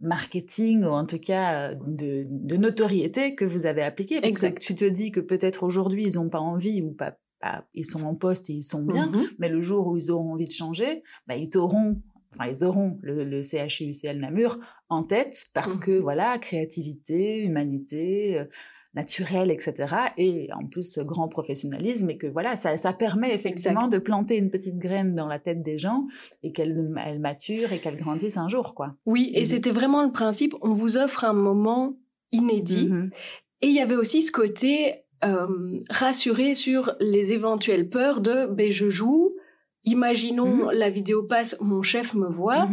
[0.00, 4.20] marketing ou en tout cas euh, de, de, notoriété que vous avez appliqué.
[4.20, 4.58] Parce exact.
[4.58, 7.16] que tu te dis que peut-être aujourd'hui ils n'ont pas envie ou pas,
[7.74, 9.28] ils sont en poste et ils sont bien, mm-hmm.
[9.38, 12.00] mais le jour où ils auront envie de changer, bah, ils auront
[12.38, 14.58] Enfin, ils auront le, le CHUCL Namur
[14.90, 15.80] en tête parce mm-hmm.
[15.80, 18.44] que voilà créativité, humanité, euh,
[18.96, 19.94] naturel, etc.
[20.16, 24.50] Et en plus, grand professionnalisme et que voilà, ça, ça permet effectivement de planter une
[24.50, 26.06] petite graine dans la tête des gens
[26.42, 28.96] et qu'elle elle mature et qu'elle grandisse un jour, quoi.
[29.06, 29.46] Oui, et mmh.
[29.46, 30.54] c'était vraiment le principe.
[30.62, 31.96] On vous offre un moment
[32.32, 32.88] inédit.
[32.88, 33.10] Mmh
[33.62, 38.70] et il y avait aussi ce côté euh, rassuré sur les éventuelles peurs de ben,
[38.70, 39.34] je joue,
[39.84, 42.68] imaginons mmh la vidéo passe, mon chef me voit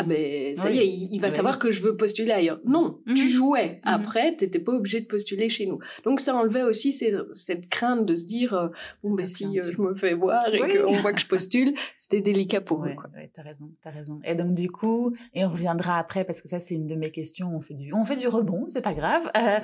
[0.00, 2.60] ah ben ça y est, il, va savoir que je veux postuler ailleurs.
[2.64, 3.28] Non, tu mhm.
[3.28, 3.68] jouais.
[3.68, 3.80] Mhm.
[3.82, 5.80] Après, tu n'étais pas obligé de postuler chez nous.
[6.04, 8.68] Donc ça enlevait aussi cette crainte de se dire euh,
[9.02, 12.20] bon ben si euh, je me fais voir et qu'on voit que je postule, c'était
[12.20, 12.94] délicat pour eux.
[13.16, 14.20] Oui, t'as raison, as raison.
[14.24, 17.10] Et donc du coup, et on reviendra après parce que ça c'est une de mes
[17.10, 17.50] questions.
[17.52, 19.28] On fait du, on fait du rebond, c'est pas grave.
[19.38, 19.60] Euh,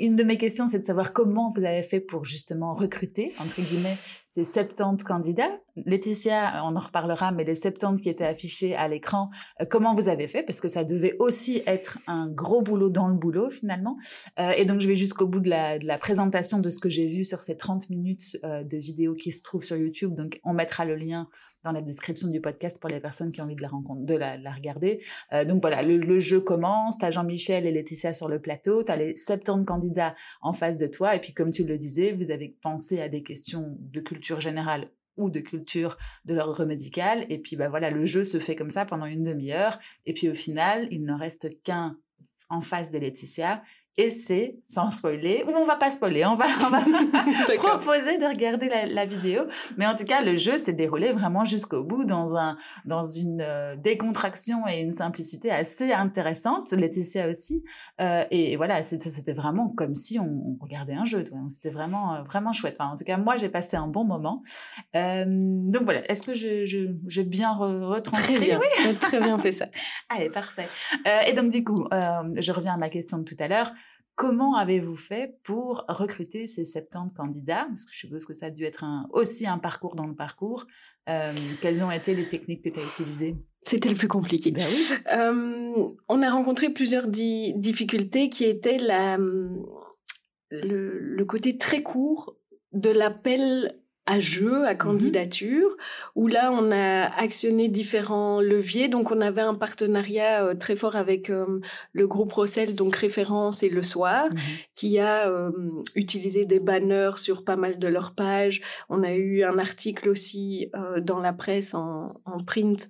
[0.00, 3.60] une de mes questions, c'est de savoir comment vous avez fait pour justement recruter entre
[3.60, 3.96] guillemets
[4.32, 5.60] ces 70 candidats.
[5.76, 9.28] Laetitia, on en reparlera, mais les 70 qui étaient affichés à l'écran,
[9.60, 10.42] euh, comment vous avez fait?
[10.42, 13.98] Parce que ça devait aussi être un gros boulot dans le boulot finalement.
[14.40, 16.88] Euh, et donc je vais jusqu'au bout de la, de la, présentation de ce que
[16.88, 20.14] j'ai vu sur ces 30 minutes euh, de vidéo qui se trouvent sur YouTube.
[20.14, 21.28] Donc on mettra le lien
[21.64, 25.02] dans la description du podcast pour les personnes qui ont envie de la, regarder.
[25.32, 28.82] Euh, donc voilà, le, le, jeu commence, tu as Jean-Michel et Laetitia sur le plateau,
[28.82, 32.12] tu as les 70 candidats en face de toi, et puis comme tu le disais,
[32.12, 37.26] vous avez pensé à des questions de culture générale ou de culture de l'ordre médical,
[37.28, 40.28] et puis bah voilà, le jeu se fait comme ça pendant une demi-heure, et puis
[40.28, 41.98] au final, il ne reste qu'un
[42.48, 43.62] en face de Laetitia
[43.98, 46.80] et c'est, sans spoiler, ou on va pas spoiler, on va, on va
[47.56, 49.42] proposer de regarder la, la, vidéo.
[49.76, 53.42] Mais en tout cas, le jeu s'est déroulé vraiment jusqu'au bout dans un, dans une
[53.42, 56.72] euh, décontraction et une simplicité assez intéressante.
[56.72, 57.64] Laetitia aussi.
[58.00, 61.24] Euh, et, voilà, c'était vraiment comme si on, regardait un jeu.
[61.50, 62.76] C'était vraiment, euh, vraiment chouette.
[62.80, 64.42] Enfin, en tout cas, moi, j'ai passé un bon moment.
[64.94, 68.36] Donc voilà, est-ce que j'ai je, je, bien retranscrit?
[68.36, 68.94] Très bien, oui.
[68.96, 69.66] très bien fait ça.
[70.08, 70.68] Allez, parfait.
[71.26, 73.70] et donc du coup, je reviens à ma question de tout à l'heure.
[74.14, 77.64] Comment avez-vous fait pour recruter ces 70 candidats?
[77.68, 80.14] Parce que je suppose que ça a dû être un, aussi un parcours dans le
[80.14, 80.66] parcours.
[81.08, 83.36] Euh, quelles ont été les techniques que tu as utilisées?
[83.62, 84.50] C'était le plus compliqué.
[84.50, 84.96] Ben oui.
[85.12, 92.36] euh, on a rencontré plusieurs difficultés qui étaient la, le, le côté très court
[92.72, 95.76] de l'appel à jeu, à mmh candidature,
[96.16, 98.88] où là on a actionné différents leviers.
[98.88, 101.60] Donc on avait un partenariat euh, très fort avec euh,
[101.92, 104.38] le groupe Rossel, donc référence et le soir, mmh
[104.74, 105.52] qui a euh,
[105.94, 108.60] utilisé des banners sur pas mal de leurs pages.
[108.88, 110.70] On a eu un article aussi
[111.02, 112.88] dans la presse en, en print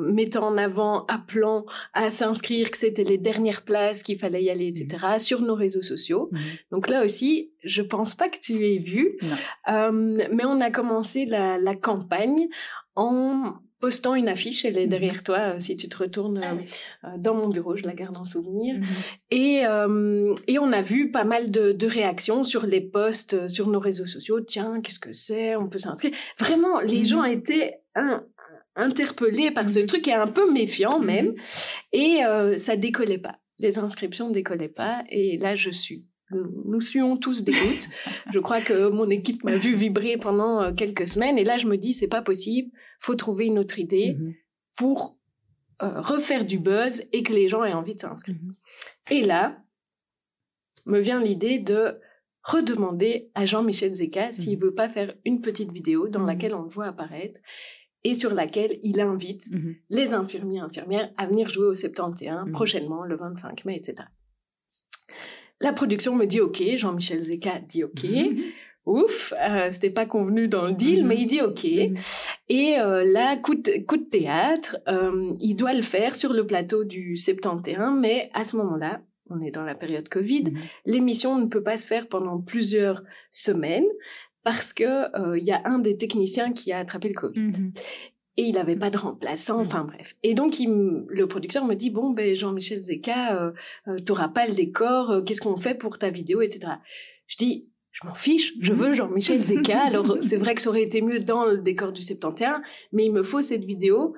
[0.00, 4.66] mettant en avant, appelant à s'inscrire, que c'était les dernières places, qu'il fallait y aller,
[4.66, 5.06] etc.
[5.14, 6.30] Mmh sur nos réseaux sociaux.
[6.70, 9.18] Donc là aussi, je pense pas que tu aies vu
[9.66, 12.48] mais on a commencé la, la campagne
[12.94, 14.90] en postant une affiche, elle est mhm.
[14.90, 16.56] derrière toi, euh, si tu te retournes ah euh,
[17.04, 18.76] euh, dans mon bureau, je la garde en souvenir.
[18.76, 18.84] Mhm.
[19.32, 19.62] Et,
[20.46, 24.06] et on a vu pas mal de, de, réactions sur les posts, sur nos réseaux
[24.06, 24.40] sociaux.
[24.40, 25.56] Tiens, qu'est-ce que c'est?
[25.56, 26.12] On peut s'inscrire.
[26.38, 27.04] Vraiment, les mhm.
[27.04, 27.80] gens étaient
[28.76, 31.34] interpellés par ce truc et un peu méfiants même.
[31.92, 32.20] Et
[32.56, 33.40] ça décollait pas.
[33.58, 35.02] Les inscriptions décollaient pas.
[35.10, 36.06] Et là, je suis
[36.64, 37.88] nous suons tous des gouttes.
[38.32, 41.66] je crois que mon équipe m'a vu vibrer pendant euh, quelques semaines et là je
[41.66, 44.34] me dis c'est pas possible, faut trouver une autre idée mm-hmm.
[44.76, 45.16] pour
[45.82, 48.36] euh, refaire du buzz et que les gens aient envie de s'inscrire.
[48.36, 49.14] Mm-hmm.
[49.14, 49.58] Et là
[50.86, 51.98] me vient l'idée de
[52.42, 54.62] redemander à Jean-Michel Zeka s'il mm-hmm.
[54.62, 57.40] veut pas faire une petite vidéo dans laquelle on le voit apparaître
[58.04, 59.44] et sur laquelle il invite
[59.88, 64.08] les infirmiers infirmières à venir jouer au 71 prochainement le 25 mai, etc.
[65.62, 68.04] La production me dit OK, Jean-Michel Zeka dit OK.
[68.04, 68.42] Mhm.
[68.84, 71.08] Ouf, euh, c'était pas convenu dans le deal, mhm.
[71.08, 71.64] mais il dit OK.
[71.64, 71.94] Mhm.
[72.48, 76.44] Et euh, là, coup de, coup de théâtre, euh, il doit le faire sur le
[76.44, 80.52] plateau du 71, mais à ce moment-là, on est dans la période Covid,
[80.84, 83.86] l'émission ne peut pas se faire pendant plusieurs semaines
[84.44, 87.52] parce que il y a un des techniciens qui a attrapé le Covid
[88.36, 89.66] et il n'avait pas de remplaçant, mmh.
[89.66, 90.16] enfin bref.
[90.22, 93.52] Et donc il, le producteur me dit bon ben Jean-Michel Zeka, euh,
[93.88, 96.74] euh, t'auras pas le décor, euh, qu'est-ce qu'on fait pour ta vidéo, etc.
[97.26, 99.78] Je dis je m'en fiche, je veux Jean-Michel Zeka.
[99.86, 102.60] Alors c'est vrai que ça aurait été mieux dans le décor du 71,
[102.92, 104.14] mais il me faut cette vidéo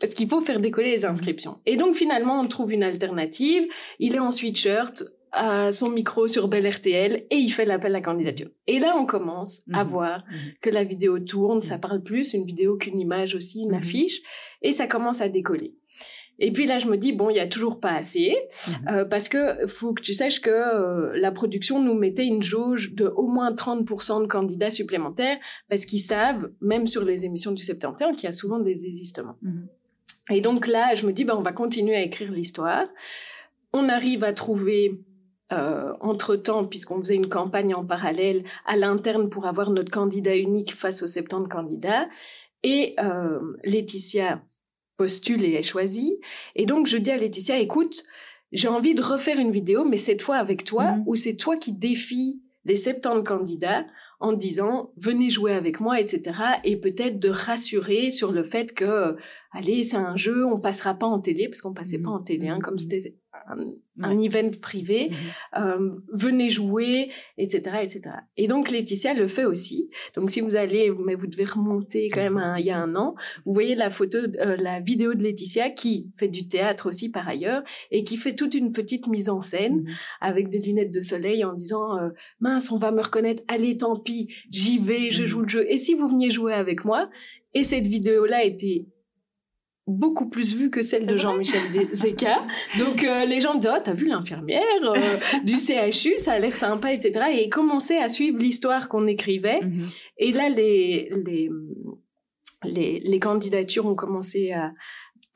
[0.00, 1.58] parce qu'il faut faire décoller les inscriptions.
[1.66, 3.64] Et donc finalement on trouve une alternative.
[3.98, 8.00] Il est en sweatshirt, à son micro sur Belle RTL et il fait l'appel à
[8.00, 8.50] candidature.
[8.66, 9.90] Et là, on commence à mhm.
[9.90, 10.52] voir mhm.
[10.60, 11.80] que la vidéo tourne, ça mhm.
[11.80, 14.20] parle plus, une vidéo qu'une image aussi, une affiche,
[14.62, 15.74] et ça commence à décoller.
[16.40, 18.36] Et puis là, je me dis, bon, il y a toujours pas assez,
[18.88, 22.94] euh, parce que faut que tu saches que euh, la production nous mettait une jauge
[22.94, 25.36] de au moins 30% de candidats supplémentaires,
[25.68, 29.36] parce qu'ils savent, même sur les émissions du 71, qu'il y a souvent des désistements.
[30.30, 32.86] Et donc là, je me dis, ben, on va continuer à écrire l'histoire.
[33.72, 35.00] On arrive à trouver
[35.52, 40.74] euh, entre-temps, puisqu'on faisait une campagne en parallèle à l'interne pour avoir notre candidat unique
[40.74, 42.06] face aux 70 candidats.
[42.62, 44.42] Et euh, Laetitia
[44.98, 46.18] postule et est choisie.
[46.54, 48.04] Et donc, je dis à Laetitia, écoute,
[48.52, 51.04] j'ai envie de refaire une vidéo, mais cette fois avec toi, mmh.
[51.06, 53.86] où c'est toi qui défies les 70 candidats
[54.20, 56.32] en disant venez jouer avec moi, etc.
[56.64, 59.16] Et peut-être de rassurer sur le fait que,
[59.52, 62.48] allez, c'est un jeu, on passera pas en télé, parce qu'on passait pas en télé,
[62.48, 62.78] hein, comme mmh.
[62.78, 63.14] c'était
[63.46, 65.14] un, event privé, mmh
[65.58, 68.00] euh, venez jouer, etc., etc.
[68.36, 69.90] Et donc Laetitia le fait aussi.
[70.14, 73.14] Donc si vous allez, mais vous devez remonter quand même il y a un an,
[73.44, 77.28] vous voyez la photo, euh, la vidéo de Laetitia qui fait du théâtre aussi par
[77.28, 79.88] ailleurs et qui fait toute une petite mise en scène mmh
[80.20, 83.98] avec des lunettes de soleil en disant euh, mince, on va me reconnaître, allez tant
[83.98, 85.66] pis, j'y vais, je mmh joue le jeu.
[85.68, 87.08] Et si vous veniez jouer avec moi
[87.54, 88.86] Et cette vidéo-là était
[89.88, 91.60] beaucoup plus vue que celle de Jean-Michel
[91.92, 92.46] Zeka.
[92.78, 96.54] Donc euh, les gens disaient, oh, t'as vu l'infirmière euh, du CHU, ça a l'air
[96.54, 97.26] sympa, etc.
[97.34, 99.60] Et commençaient à suivre l'histoire qu'on écrivait.
[99.62, 99.86] Mhm.
[100.18, 101.50] Et là, les, les,
[102.64, 104.72] les, les, candidatures ont commencé à,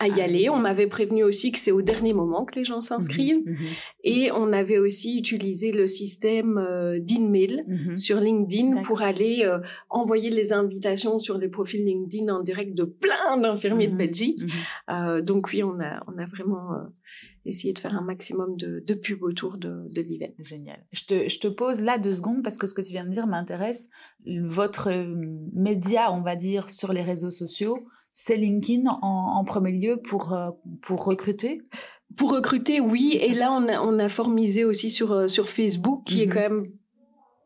[0.02, 0.50] à y ah aller.
[0.50, 3.44] On m'avait prévenu aussi que c'est au dernier moment que les gens s'inscrivent.
[3.44, 3.66] Mhm, mhm.
[4.04, 7.96] Et on avait aussi utilisé le système euh, d'email mhm.
[7.96, 9.58] sur LinkedIn pour aller euh,
[9.90, 14.40] envoyer les invitations sur les profils LinkedIn en direct de plein d'infirmiers de Belgique.
[14.90, 16.70] Euh, donc oui, on a, on a vraiment
[17.44, 20.32] essayé de faire un maximum de, de pub autour de, de l'event.
[20.38, 20.78] Génial.
[20.92, 23.10] Je te, je te pose là deux secondes parce que ce que tu viens de
[23.10, 23.88] dire m'intéresse.
[24.26, 24.90] Votre
[25.54, 30.50] média, on va dire, sur les réseaux sociaux, c'est LinkedIn en, premier lieu pour, euh,
[30.82, 31.62] pour recruter?
[32.16, 33.18] Pour recruter, oui.
[33.22, 36.32] Et là, on a, on a formisé aussi sur, euh, sur Facebook, qui est mhm.
[36.32, 36.66] quand même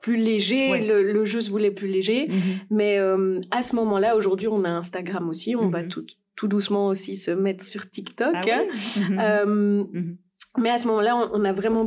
[0.03, 0.87] plus léger.
[0.87, 2.29] Le, jeu se voulait plus léger.
[2.29, 2.41] Mhm.
[2.71, 5.55] Mais euh, à ce moment-là, aujourd'hui, on a Instagram aussi.
[5.55, 5.89] On va mhm.
[5.89, 8.35] tout, tout doucement aussi se mettre sur TikTok.
[8.35, 9.45] Ah
[10.59, 11.85] mais à ce moment-là, on, on a vraiment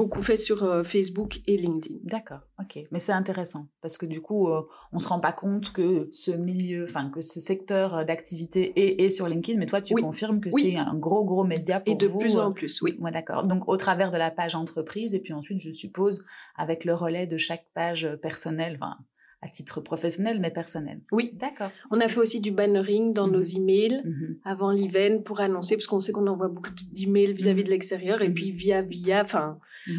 [0.00, 1.98] beaucoup fait sur euh, Facebook et LinkedIn.
[2.04, 2.82] D'accord, ok.
[2.90, 6.30] Mais c'est intéressant parce que du coup, euh, on se rend pas compte que ce
[6.30, 10.48] milieu, enfin que ce secteur euh, d'activité est, sur LinkedIn, mais toi, tu confirmes que
[10.50, 12.02] c'est un gros, gros média pour vous.
[12.02, 12.96] Et de plus en plus, oui.
[12.98, 13.44] Ouais, d'accord.
[13.44, 16.24] Donc, au travers de la page entreprise et puis ensuite, je suppose,
[16.56, 18.96] avec le relais de chaque page personnelle, enfin,
[19.42, 21.00] à titre professionnel, mais personnel.
[21.12, 21.32] Oui.
[21.34, 21.70] D'accord.
[21.90, 23.56] On a fait aussi du bannering dans nos mhm.
[23.56, 24.36] emails mhm.
[24.44, 27.66] avant l'event pour annoncer, parce qu'on sait qu'on envoie beaucoup d'emails vis-à-vis mhm.
[27.66, 29.58] de l'extérieur, et puis via, via, enfin,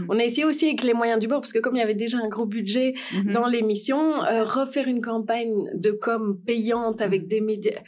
[0.09, 1.95] on a essayé aussi avec les moyens du bord, parce que comme il y avait
[1.95, 2.93] déjà un gros budget
[3.25, 7.81] dans l'émission, euh, refaire une campagne de com payante avec des médias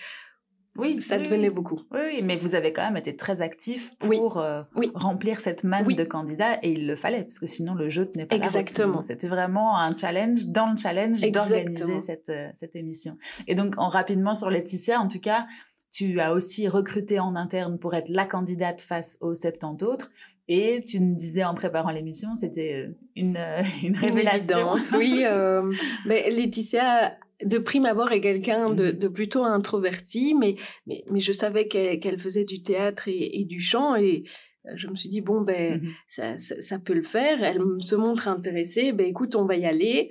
[0.77, 1.81] oui, ça devenait beaucoup.
[1.91, 4.63] Oui, mais vous avez quand même été très actif pour euh,
[4.95, 8.25] remplir cette manne de candidats et il le fallait parce que sinon le jeu tenait
[8.25, 9.01] pas Exactement.
[9.01, 13.17] C'était vraiment un challenge dans le challenge d'organiser cette, euh, cette émission.
[13.47, 15.45] Et donc, en rapidement sur Laetitia, en tout cas,
[15.91, 20.11] tu as aussi recruté en interne pour être la candidate face aux 70 autres.
[20.47, 23.37] Et tu me disais en préparant l'émission, c'était euh, une,
[23.83, 24.71] une révélation.
[24.97, 25.23] oui,
[26.07, 29.13] mais Laetitia de prime abord est quelqu'un de, mmh.
[29.13, 30.55] plutôt introverti, mais,
[30.87, 34.23] mais, je savais qu'elle faisait du théâtre et, du chant et
[34.65, 37.43] euh, je me suis dit, bon, ben, mmh ça, ça, peut le faire.
[37.43, 38.93] Elle se montre intéressée.
[38.93, 40.09] Ben, écoute, on va y aller.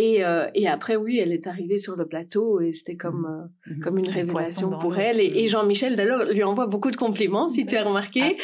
[0.00, 3.50] Et, euh, et après, oui, elle est arrivée sur le plateau et c'était comme, mmh.
[3.70, 3.80] Euh, mmh.
[3.80, 5.18] comme une révélation pour elle.
[5.20, 8.36] Et, et Jean-Michel, d'ailleurs, lui envoie beaucoup de compliments, si tu as remarqué.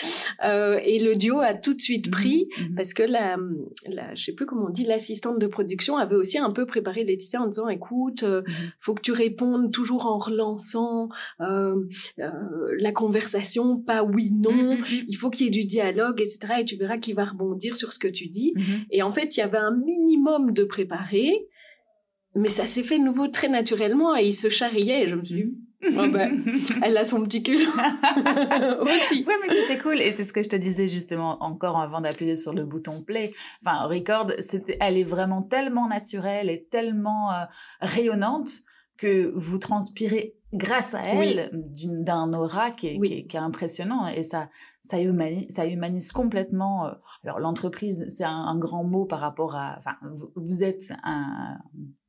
[0.45, 3.37] Euh, et le duo a tout de suite pris parce que la,
[3.88, 7.05] la, je sais plus comment on dit, l'assistante de production avait aussi un peu préparé
[7.05, 8.43] Laetitia en disant, écoute, euh,
[8.79, 11.09] faut que tu répondes toujours en relançant
[11.40, 11.77] euh,
[12.17, 14.77] la conversation, pas oui, non.
[15.07, 16.55] Il faut qu'il y ait du dialogue, etc.
[16.61, 18.55] Et tu verras qu'il va rebondir sur ce que tu dis.
[18.90, 21.43] Et en fait, il y avait un minimum de préparé
[22.35, 25.25] mais ça s'est fait de nouveau très naturellement et il se charriait et je me
[25.25, 25.55] suis dit,
[25.97, 26.44] oh ben,
[26.83, 27.55] elle a son petit cul
[28.81, 29.25] aussi.
[29.27, 32.37] Oui, mais c'était cool et c'est ce que je te disais justement encore avant d'appuyer
[32.37, 33.33] sur le bouton play.
[33.64, 34.33] Enfin, record,
[34.81, 37.44] elle est vraiment tellement naturelle et tellement euh,
[37.81, 38.51] rayonnante
[38.97, 44.49] que vous transpirez grâce à elle d'un aura qui est, qui, est, impressionnant et ça
[44.85, 46.92] ça humanise, ça humanise complètement euh,
[47.25, 49.97] alors l'entreprise c'est un, grand mot par rapport à enfin
[50.37, 51.59] vous, êtes un,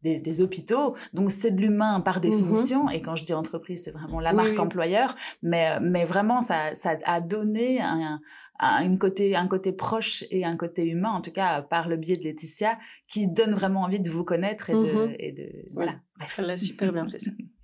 [0.03, 3.83] des, des, hôpitaux donc c'est de l'humain par mmh définition et quand je dis entreprise
[3.85, 8.19] c'est vraiment la marque employeur mais mais vraiment ça ça a donné un,
[8.59, 12.17] un, côté, un côté proche et un côté humain, en tout cas par le biais
[12.17, 15.95] de Laetitia, qui donne vraiment envie de vous connaître et de, mmh et de voilà.
[16.17, 16.39] Bref.
[16.39, 17.31] Elle a super bien fait ça.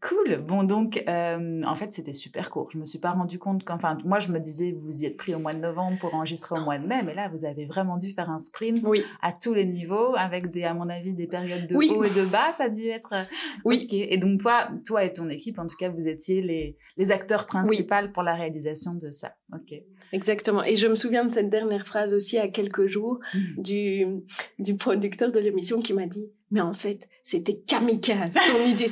[0.00, 0.38] Cool.
[0.46, 2.70] Bon, donc, euh, en fait, c'était super court.
[2.72, 5.34] Je me suis pas rendu compte qu'enfin, moi, je me disais, vous y êtes pris
[5.34, 7.96] au mois de novembre pour enregistrer au mois de mai, mais là, vous avez vraiment
[7.96, 9.02] dû faire un sprint Oui.
[9.22, 11.90] à tous les niveaux, avec des, à mon avis, des périodes de Oui.
[11.94, 12.52] haut et de bas.
[12.56, 13.12] Ça a dû être.
[13.12, 13.22] euh,
[13.64, 13.86] Oui.
[13.92, 17.46] Et donc, toi, toi et ton équipe, en tout cas, vous étiez les, les acteurs
[17.46, 19.34] principaux pour la réalisation de ça.
[19.54, 19.74] Ok.
[20.12, 20.64] Exactement.
[20.64, 23.62] Et je me souviens de cette dernière phrase aussi à quelques jours Mhm.
[23.62, 24.06] du,
[24.58, 28.86] du producteur de l'émission qui m'a dit mais en fait, c'était kamikaze ton idée.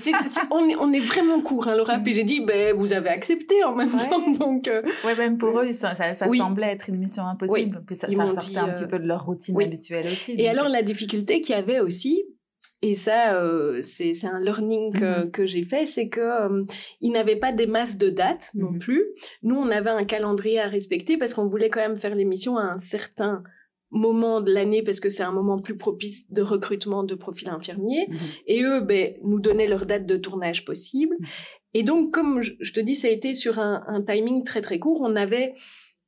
[0.51, 1.99] On, est, on est vraiment court, hein, Laura.
[1.99, 4.09] Puis j'ai dit, ben, vous avez accepté en même Ouais.
[4.11, 4.31] temps.
[4.31, 6.39] Donc, euh, Ouais, même pour eux, ça, ça, ça Oui.
[6.39, 7.83] semblait être une mission impossible.
[7.87, 9.65] Puis ça, ça sortait dit, un euh, petit peu de leur routine oui.
[9.65, 10.33] habituelle aussi.
[10.33, 12.23] Et donc- alors, la difficulté qu'il y avait aussi,
[12.83, 15.31] et ça, euh, c'est un learning que, Mhm.
[15.31, 16.65] que j'ai fait, c'est que euh,
[17.01, 18.79] ils n'avaient pas des masses de dates non Mhm.
[18.81, 19.03] plus.
[19.43, 22.65] Nous, on avait un calendrier à respecter parce qu'on voulait quand même faire l'émission à
[22.65, 23.43] un certain
[23.91, 28.07] moment de l'année parce que c'est un moment plus propice de recrutement de profils infirmiers.
[28.09, 28.17] Mhm.
[28.47, 31.17] Et eux, ben, nous donnaient leur date de tournage possible.
[31.19, 31.27] Mhm.
[31.75, 34.79] Et donc, comme je, te dis, ça a été sur un, un timing très très
[34.79, 35.03] court.
[35.03, 35.55] On avait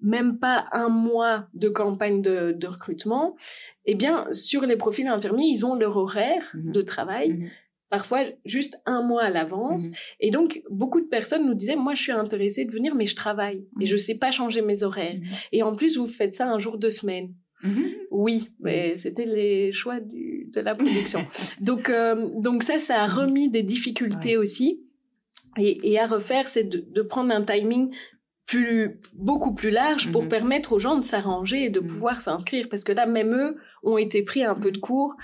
[0.01, 3.37] même pas un mois de campagne de, de recrutement.
[3.85, 6.73] Eh bien, sur les profils infirmiers, ils ont leur horaire Mhm.
[6.73, 7.51] de travail,
[7.91, 9.87] parfois juste un mois à l'avance.
[10.21, 13.17] Et donc, beaucoup de personnes nous disaient, moi, je suis intéressée de venir, mais je
[13.17, 15.19] travaille et je sais pas changer mes horaires.
[15.53, 17.35] Et en plus, vous faites ça un jour de semaine.
[17.63, 17.85] Mhm.
[18.11, 21.27] Oui, mais c'était les choix du, de la production.
[21.61, 24.83] donc, euh, donc ça, ça a remis des difficultés aussi.
[25.59, 27.93] Et, et à refaire, c'est de, de prendre un timing
[28.47, 30.29] plus, beaucoup plus large pour Mhm.
[30.29, 31.87] permettre aux gens de s'arranger et de Mhm.
[31.89, 32.69] pouvoir s'inscrire.
[32.69, 35.15] Parce que là, même eux ont été pris un peu de cours.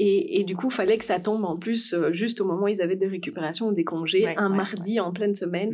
[0.00, 2.68] Et, et du coup, fallait que ça tombe en plus euh, juste au moment où
[2.68, 5.72] ils avaient des récupérations ou des congés, Ouais, un ouais, mardi en pleine semaine.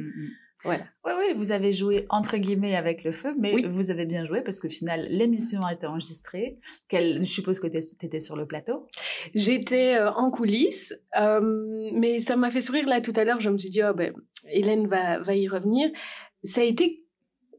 [0.65, 0.85] Voilà.
[1.05, 3.65] Oui, oui, vous avez joué entre guillemets avec le feu, mais Oui.
[3.69, 6.59] vous avez bien joué parce qu'au final, l'émission a été enregistrée.
[6.89, 8.87] Quelle- Je suppose que tu étais sur le plateau.
[9.35, 11.41] J'étais euh, en coulisses, euh,
[11.95, 13.41] mais ça m'a fait sourire là tout à l'heure.
[13.41, 14.13] Je me suis dit, oh, ben,
[14.49, 15.91] Hélène va, va y revenir.
[16.43, 17.04] Ça a été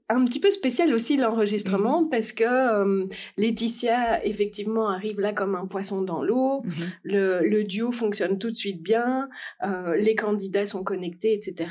[0.10, 5.66] un petit peu spécial aussi l'enregistrement parce que euh, Laetitia effectivement arrive là comme un
[5.68, 6.62] poisson dans l'eau.
[6.64, 6.74] Mhm.
[7.04, 9.30] Le, le duo fonctionne tout de suite bien,
[9.64, 11.70] euh, les candidats sont connectés, etc.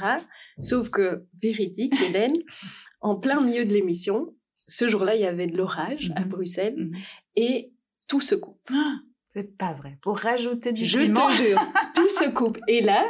[0.61, 2.35] Sauf que, véridique, Hélène,
[3.01, 4.35] en plein milieu de l'émission,
[4.67, 6.29] ce jour-là, il y avait de l'orage à Mhm.
[6.29, 6.93] Bruxelles Mhm.
[7.37, 7.73] et
[8.09, 8.61] tout se coupe.
[8.73, 8.97] Ah,
[9.29, 9.99] C'est pas vrai.
[10.03, 11.27] Pour rajouter du Je piment.
[11.29, 11.61] te jure,
[11.95, 12.59] tout se coupe.
[12.69, 13.05] Et là,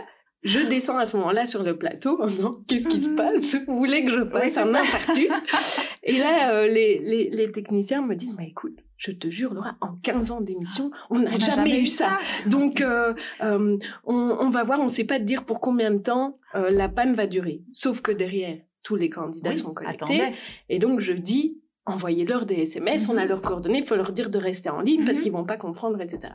[0.45, 3.17] je descends à ce moment-là sur le plateau en disant Qu'est-ce qui se Mhm.
[3.17, 3.57] passe?
[3.67, 5.33] Vous voulez que je fasse c'est un infarctus?
[6.03, 9.77] Et là, euh, les, les, les techniciens me disent Mais écoute, je te jure, Laura,
[9.81, 12.19] en 15 ans d'émission, on n'a jamais, eu ça.
[12.47, 15.91] Donc, euh, euh, on, on va voir, on ne sait pas te dire pour combien
[15.91, 17.63] de temps la panne va durer.
[17.73, 20.05] Sauf que derrière, tous les candidats Oui, sont connectés.
[20.21, 20.37] attendez.
[20.69, 23.29] Et donc, je dis envoyez-leur des SMS, on a Mhm.
[23.29, 25.23] leurs coordonnées, il faut leur dire de rester en ligne parce Mhm.
[25.23, 26.33] qu'ils vont pas comprendre, etc.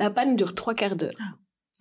[0.00, 1.14] La panne dure trois quarts d'heure.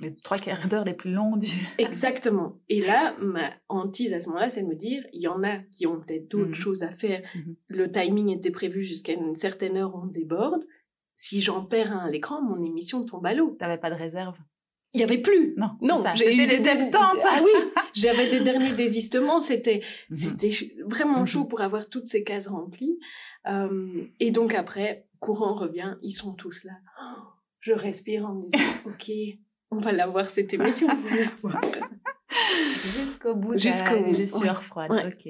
[0.01, 1.47] Les trois quarts d'heure les plus longs du.
[1.77, 2.59] Exactement.
[2.69, 5.57] Et là, ma hantise à ce moment-là, c'est de me dire, il y en a
[5.71, 6.53] qui ont peut-être d'autres Mhm.
[6.55, 7.21] choses à faire.
[7.35, 7.55] Mhm.
[7.69, 10.65] Le timing était prévu jusqu'à une certaine heure, on déborde.
[11.15, 13.55] Si j'en perds un à l'écran, mon émission tombe à l'eau.
[13.59, 14.39] T'avais pas de réserve.
[14.93, 15.53] Il y avait plus.
[15.55, 16.97] Non, Non, j'ai eu des 70.
[16.97, 17.51] Ah oui,
[17.93, 19.39] j'avais des derniers désistements.
[19.39, 20.15] C'était, Mhm.
[20.15, 22.97] c'était vraiment chaud pour avoir toutes ces cases remplies.
[23.47, 26.73] Euh, et donc après, courant revient, ils sont tous là.
[27.01, 27.21] Oh,
[27.59, 29.11] je respire en me disant, ok,
[29.71, 30.87] on va l'avoir cette émission.
[32.97, 33.95] Jusqu'au bout, Jusqu'au
[34.55, 34.91] froides.
[34.91, 35.05] Ouais.
[35.07, 35.27] Ok.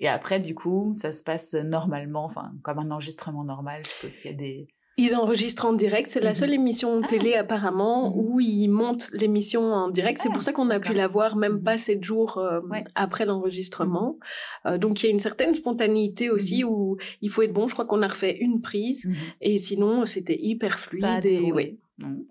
[0.00, 3.82] Et après, du coup, ça se passe normalement, enfin, comme un enregistrement normal.
[3.84, 4.68] Je suppose qu'il y a des.
[4.96, 6.08] Ils enregistrent en direct.
[6.10, 6.34] C'est la Mhm.
[6.34, 8.16] seule émission Ah, télé apparemment Mhm.
[8.16, 10.20] où ils montent l'émission en direct.
[10.22, 11.62] C'est Ah, pour ça qu'on a pu la voir même Mhm.
[11.64, 12.84] pas sept jours euh, Ouais.
[12.94, 14.18] après l'enregistrement.
[14.66, 17.66] Euh, donc il y a une certaine spontanéité aussi où il faut être bon.
[17.66, 21.00] Je crois qu'on a refait une prise et sinon c'était hyper fluide.
[21.00, 21.70] Ça a et, ouais.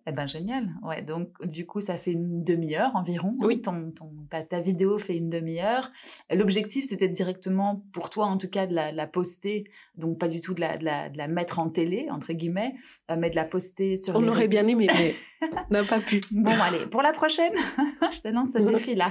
[0.05, 0.67] Eh ben génial.
[0.83, 3.29] Ouais, donc du coup ça fait une demi-heure environ.
[3.39, 3.45] hein.
[3.45, 3.61] Oui.
[3.61, 5.89] Ton, ton, ta, ta vidéo fait une demi-heure.
[6.33, 9.63] L'objectif c'était directement pour toi en tout cas de la, de la poster,
[9.95, 12.75] donc pas du tout de la, de la, de la mettre en télé entre guillemets,
[13.09, 14.15] euh, mais de la poster sur.
[14.17, 14.51] On les aurait réseaux.
[14.51, 15.15] bien aimé, mais
[15.69, 16.21] on n'a pas pu.
[16.31, 17.53] Bon allez, pour la prochaine,
[18.13, 19.09] je te lance ce défi là.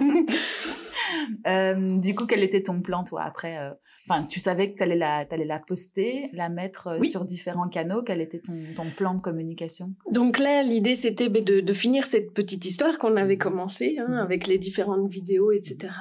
[1.46, 3.70] Euh, du coup, quel était ton plan, toi, après euh,
[4.09, 7.09] Enfin, tu savais que tu allais, la, t'allais la poster, la mettre euh, Oui.
[7.09, 8.03] sur différents canaux.
[8.03, 9.88] Quel était ton, ton plan de communication?
[10.11, 13.38] Donc là, l'idée, c'était ben, de, de finir cette petite histoire qu'on avait Mhm.
[13.42, 14.18] commencée, hein, Mhm.
[14.18, 15.92] avec les différentes vidéos, etc.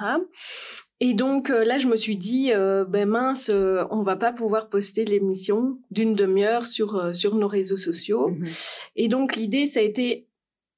[1.00, 4.68] Et donc là, je me suis dit, euh, ben mince, euh, on va pas pouvoir
[4.68, 8.28] poster l'émission d'une demi-heure sur, euh, sur nos réseaux sociaux.
[8.28, 8.44] Mhm.
[8.96, 10.28] Et donc l'idée, ça a été,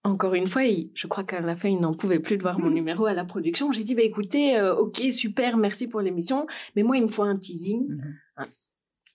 [0.04, 2.58] encore une fois, il- je crois qu'à la fin, il n'en pouvait plus de voir
[2.58, 2.74] mon Mhm.
[2.74, 3.72] numéro à la production.
[3.72, 7.22] J'ai dit, bah, écoutez, euh, ok, super, merci pour l'émission, mais moi, il me faut
[7.22, 7.88] un teasing.
[7.88, 8.14] Mhm.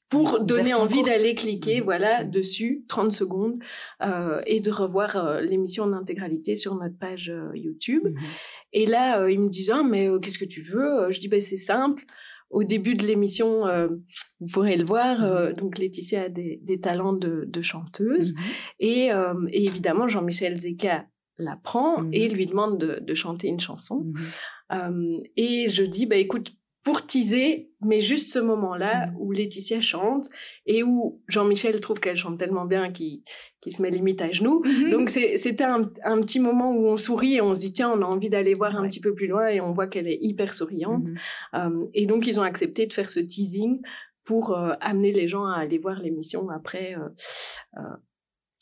[0.09, 1.83] pour donner envie d'aller cliquer, mmh.
[1.83, 2.31] voilà, mmh.
[2.31, 3.61] dessus, 30 secondes,
[4.01, 8.07] euh, et de revoir euh, l'émission en intégralité sur notre page YouTube.
[8.73, 11.11] Et là, ils me disent, ah, mais qu'est-ce que tu veux?
[11.11, 12.05] Je dis, ben, c'est simple.
[12.49, 13.65] Au début de l'émission,
[14.39, 18.33] vous pourrez le voir, donc Laetitia a des, des talents de, de chanteuse.
[18.79, 19.09] Et,
[19.51, 21.05] et, évidemment, Jean-Michel Zeka
[21.37, 24.11] l'apprend et lui demande de, de chanter une chanson.
[25.37, 26.53] et je dis, bah, écoute,
[26.89, 29.15] pour teaser, mais juste ce moment-là mmh.
[29.19, 30.25] où Laetitia chante
[30.65, 33.21] et où Jean-Michel trouve qu'elle chante tellement bien qu'il
[33.67, 34.63] se met limite à genoux.
[34.65, 38.01] Mmh Donc c'était un, petit moment où on sourit et on se dit tiens, on
[38.01, 40.51] a envie d'aller voir un petit peu plus loin et on voit qu'elle est hyper
[40.51, 41.09] souriante.
[41.09, 43.81] Mmh et donc ils ont accepté de faire ce teasing
[44.29, 47.09] pour euh, amener les gens à aller voir l'émission après euh,
[47.77, 47.81] euh,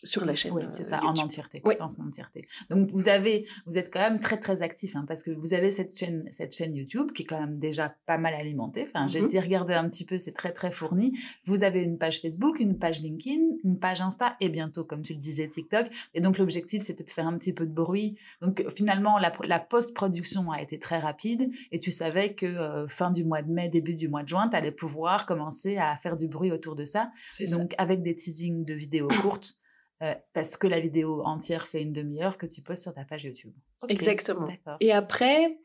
[0.03, 0.53] sur la chaîne.
[0.53, 2.47] Oui, c'est ça, en entièreté, en entièreté.
[2.69, 5.71] Donc vous avez, vous êtes quand même très très actif, hein, parce que vous avez
[5.71, 8.85] cette chaîne, cette chaîne YouTube qui est quand même déjà pas mal alimentée.
[8.87, 11.17] Enfin, j'ai mmh été regarder un petit peu, c'est très très fourni.
[11.43, 15.13] Vous avez une page Facebook, une page LinkedIn, une page Insta et bientôt, comme tu
[15.13, 15.87] le disais, TikTok.
[16.13, 18.17] Et donc l'objectif, c'était de faire un petit peu de bruit.
[18.41, 23.11] Donc finalement, la, la post-production a été très rapide et tu savais que euh, fin
[23.11, 26.15] du mois de mai, début du mois de juin, tu allais pouvoir commencer à faire
[26.15, 27.11] du bruit autour de ça.
[27.51, 29.59] Donc avec des teasings de vidéos courtes.
[30.03, 33.23] Euh, parce que la vidéo entière fait une demi-heure que tu poses sur ta page
[33.23, 33.53] YouTube.
[33.89, 34.47] Exactement.
[34.79, 35.57] Et après,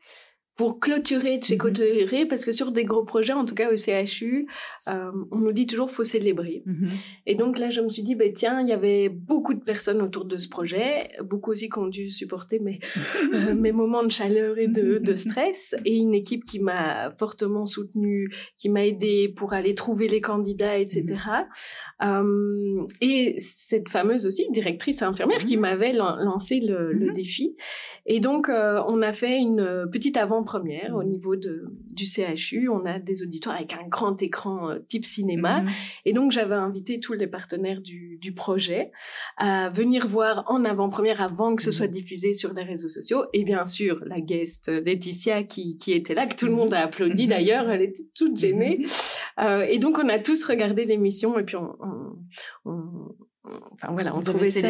[0.55, 3.75] pour clôturer, de chez mmh parce que sur des gros projets, en tout cas au
[3.75, 4.47] CHU,
[4.87, 6.63] euh, on nous dit toujours faut célébrer.
[6.65, 6.89] Mmh
[7.25, 10.01] et donc là, je me suis dit, bah, tiens, il y avait beaucoup de personnes
[10.01, 12.79] autour de ce projet, beaucoup aussi qui ont dû supporter mes,
[13.33, 17.65] euh, mes moments de chaleur et de, de, stress, et une équipe qui m'a fortement
[17.65, 21.05] soutenue, qui m'a aidée pour aller trouver les candidats, etc.
[22.01, 27.55] Mmh euh, et cette fameuse aussi directrice infirmière qui m'avait lancé le, le, défi.
[28.05, 31.09] Et donc, on a fait une petite avant première au mmh.
[31.09, 32.69] niveau de, du CHU.
[32.69, 35.61] On a des auditoires avec un grand écran euh, type cinéma.
[35.61, 35.69] Mmh.
[36.05, 38.91] Et donc, j'avais invité tous les partenaires du, du, projet
[39.37, 41.91] à venir voir en avant-première avant que ce soit mmh.
[41.91, 43.25] diffusé sur les réseaux sociaux.
[43.33, 46.81] Et bien sûr, la guest Laetitia qui, qui était là, que tout le monde a
[46.81, 47.69] applaudi d'ailleurs.
[47.69, 48.85] Elle était toute gênée.
[49.39, 51.75] Euh, et donc, on a tous regardé l'émission et puis on,
[52.65, 53.15] on
[53.73, 54.69] enfin voilà, on trouvait ça,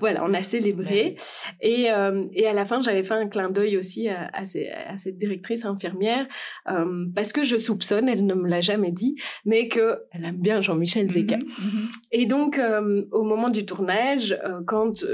[0.00, 1.16] voilà, on a célébré.
[1.60, 5.18] Et, euh, et à la fin, j'avais fait un clin d'œil aussi à, à, cette
[5.18, 6.26] directrice infirmière
[6.68, 10.40] euh, parce que je soupçonne, elle ne me l'a jamais dit, mais que elle aime
[10.40, 11.36] bien Jean-Michel Zeka.
[11.36, 11.88] Mhm, mhm.
[12.12, 15.04] Et donc, euh, au moment du tournage, euh, quand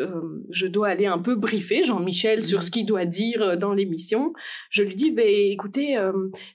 [0.51, 4.33] je dois aller un peu briefer Jean-Michel sur ce qu'il doit dire dans l'émission,
[4.71, 5.99] je lui dis, bah, écoutez,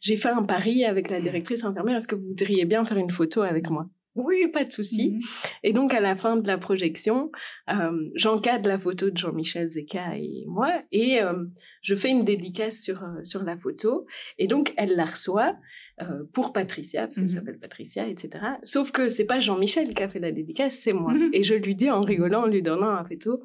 [0.01, 3.11] j'ai fait un pari avec la directrice infirmière, est-ce que vous voudriez bien faire une
[3.11, 3.87] photo avec moi?
[4.25, 5.11] Oui, pas de souci.
[5.11, 5.19] Mmh
[5.63, 7.31] et donc, à la fin de la projection,
[7.69, 11.33] euh, j'encadre la photo de Jean-Michel Zeka et moi, et euh,
[11.81, 14.05] je fais une dédicace sur, euh, sur la photo.
[14.37, 15.55] Et donc, elle la reçoit
[16.01, 18.43] euh, pour Patricia, parce qu'elle mmh s'appelle Patricia, etc.
[18.61, 21.13] Sauf que c'est pas Jean-Michel qui a fait la dédicace, c'est moi.
[21.13, 23.41] Mmh et je lui dis en rigolant, en lui donnant la photo,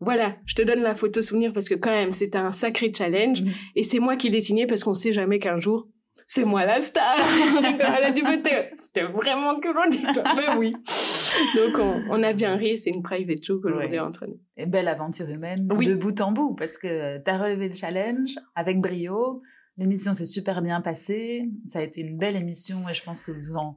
[0.00, 3.42] voilà, je te donne la photo souvenir parce que quand même, c'était un sacré challenge.
[3.74, 5.88] Et c'est moi qui l'ai signé parce qu'on sait jamais qu'un jour,
[6.26, 7.14] c'est moi la star.
[7.64, 8.22] Elle a dit,
[8.78, 10.22] c'était vraiment que l'on dit toi.
[10.36, 10.72] Ben oui.
[11.54, 11.78] Donc,
[12.10, 14.38] on, a bien ri, c'est une private joke aujourd'hui entre nous.
[14.56, 18.36] Et belle aventure humaine, de bout en bout, parce que tu as relevé le challenge
[18.54, 19.42] avec brio.
[19.78, 21.50] L'émission s'est super bien passée.
[21.66, 23.76] Ça a été une belle émission et je pense que vous en,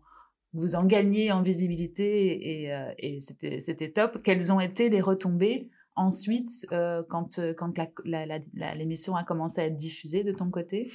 [0.54, 4.24] vous en gagnez en visibilité et, euh, et c'était top.
[4.24, 5.70] Quelles ont été les retombées
[6.00, 7.74] ensuite euh, quand, euh, quand
[8.06, 10.92] l'émission a commencé à être diffusée de ton côté?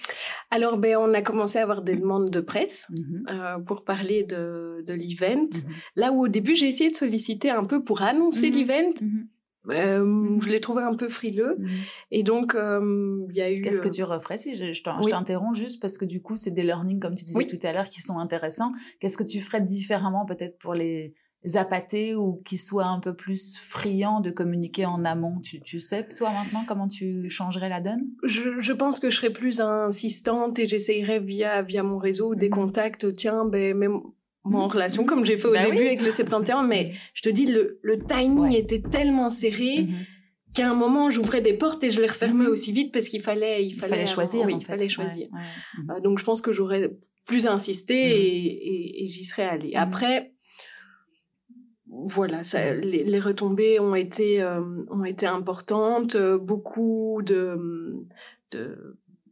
[0.51, 4.23] Alors, ben, on a commencé à avoir des demandes de presse mmh euh, pour parler
[4.25, 5.45] de, de l'event.
[5.45, 8.95] Mmh Là où au début, j'ai essayé de solliciter un peu pour annoncer mmh l'event.
[9.69, 11.59] je l'ai trouvé un peu frileux.
[12.11, 13.61] Et donc, il y a eu...
[13.61, 16.63] Qu'est-ce que tu referais si je, je t'interromps juste parce que du coup, c'est des
[16.63, 18.73] learnings, comme tu disais tout à l'heure, qui sont intéressants.
[19.01, 21.15] Qu'est-ce que tu ferais différemment peut-être pour les
[21.47, 25.41] zapater ou qui soit un peu plus friand de communiquer en amont.
[25.41, 28.07] Tu, tu sais, toi, maintenant, comment tu changerais la donne?
[28.23, 32.49] Je, je, pense que je serais plus insistante et j'essayerais via, via mon réseau des
[32.49, 34.01] mmh contacts, tiens, ben, même
[34.45, 37.29] moi en relation, comme j'ai fait au bah début avec le 71, mais je te
[37.31, 39.83] dis, le, le timing était tellement serré.
[39.83, 39.95] Mmh
[40.55, 43.21] qu'à un moment j'ouvrais des portes et je les refermais mmh aussi vite parce qu'il
[43.21, 45.27] fallait il fallait, choisir il fallait choisir.
[45.91, 49.73] euh, donc je pense que j'aurais plus insisté et, et, et j'y serais allée.
[49.75, 50.34] Après
[52.07, 56.17] voilà, ça, les, retombées ont été, euh, ont été importantes.
[56.17, 58.07] Euh, beaucoup de,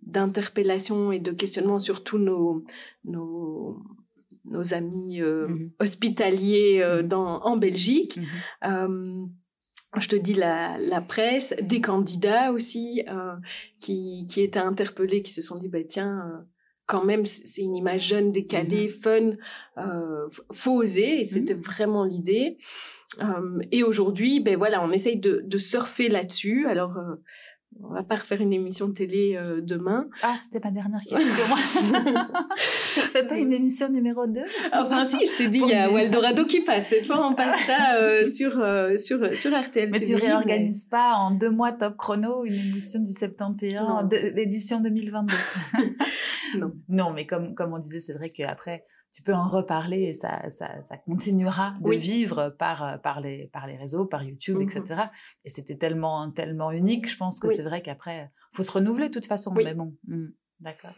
[0.02, 2.64] d'interpellations et de questionnements sur tous nos,
[3.04, 3.82] nos,
[4.44, 8.18] nos amis euh, mmh hospitaliers mmh dans, en Belgique.
[8.62, 9.26] Mmh
[10.00, 13.04] je te dis la, la, presse, des candidats aussi
[13.78, 16.46] qui, qui étaient interpellés, qui se sont dit, bah, tiens,
[16.87, 19.30] quand même, c'est une image jeune, décalée, mmh fun,
[19.78, 22.57] euh, faut oser, et c'était mmh vraiment l'idée.
[23.70, 26.66] et aujourd'hui, ben voilà, on essaye de, de surfer là-dessus.
[26.66, 26.97] Alors,
[27.82, 30.06] on va pas refaire une émission de télé euh, demain.
[30.22, 31.18] Ah, c'était ma dernière question.
[32.94, 34.40] tu refais pas une émission numéro 2
[34.72, 36.88] Enfin, si, je t'ai dit, il y a Waldorado qui passe.
[36.88, 41.32] Cette fois, on passera euh, sur, euh, sur, sur RTL Mais tu réorganises pas en
[41.32, 45.34] deux mois top chrono une émission du 71, l'édition 2022.
[46.58, 46.72] non.
[46.88, 50.48] Non, mais comme, comme on disait, c'est vrai qu'après, tu peux en reparler et ça,
[50.48, 54.82] ça, ça continuera de vivre par, euh, par, les, par les réseaux, par YouTube, etc.
[54.82, 55.10] Mmh
[55.44, 59.12] et c'était tellement, tellement unique, je pense que c'est vrai qu'après, faut se renouveler de
[59.12, 59.52] toute façon.
[59.54, 60.26] Mais bon, mmh,
[60.60, 60.94] d'accord.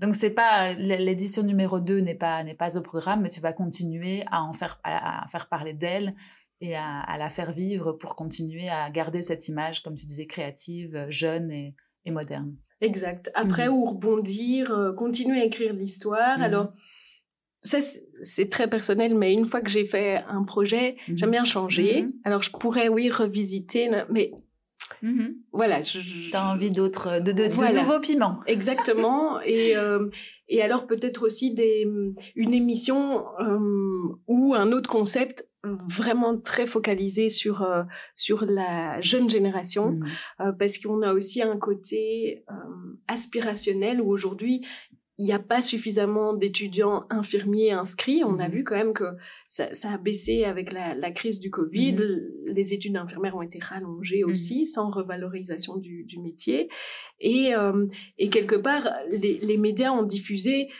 [0.00, 3.52] Donc c'est pas l'édition numéro 2 n'est pas n'est pas au programme, mais tu vas
[3.52, 6.14] continuer à en faire à, faire parler d'elle
[6.60, 10.26] et à, à, la faire vivre pour continuer à garder cette image, comme tu disais,
[10.26, 12.56] créative, jeune et, et moderne.
[12.80, 13.30] Exact.
[13.34, 13.72] Après, mmh.
[13.72, 16.40] ou rebondir, euh, continuer à écrire l'histoire.
[16.40, 16.72] Alors
[17.62, 17.78] ça,
[18.22, 22.02] c'est très personnel, mais une fois que j'ai fait un projet, j'aime mmh bien changer.
[22.02, 24.32] Mmh Alors, je pourrais, oui, revisiter, mais
[25.02, 25.82] mmh voilà.
[25.82, 25.98] Tu
[26.32, 28.40] as envie d'autres, de, de, nouveaux piments.
[28.46, 29.40] Exactement.
[29.44, 30.08] et, euh,
[30.48, 31.86] et alors, peut-être aussi des,
[32.34, 33.58] une émission euh,
[34.26, 37.82] ou un autre concept vraiment très focalisé sur euh,
[38.16, 40.00] sur la jeune génération
[40.58, 42.46] parce qu'on a aussi un côté
[43.06, 44.64] aspirationnel où aujourd'hui
[45.20, 48.22] il n'y a pas suffisamment d'étudiants infirmiers inscrits.
[48.24, 49.04] On a mmh vu quand même que
[49.46, 51.92] ça, a baissé avec la, crise du Covid.
[51.92, 56.70] Mmh les études d'infirmières ont été rallongées mmh aussi, sans revalorisation du, métier.
[57.20, 60.70] Et, euh, et, quelque part, les, médias ont diffusé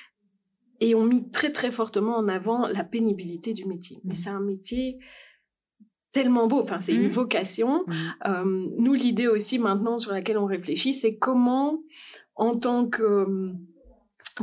[0.81, 3.99] et ont mis très très fortement en avant la pénibilité du métier.
[4.05, 4.99] Mais c'est un métier
[6.13, 7.85] tellement beau, enfin c'est une vocation.
[8.27, 8.45] Euh,
[8.79, 11.83] nous, l'idée aussi maintenant sur laquelle on réfléchit, c'est comment,
[12.37, 13.53] en tant que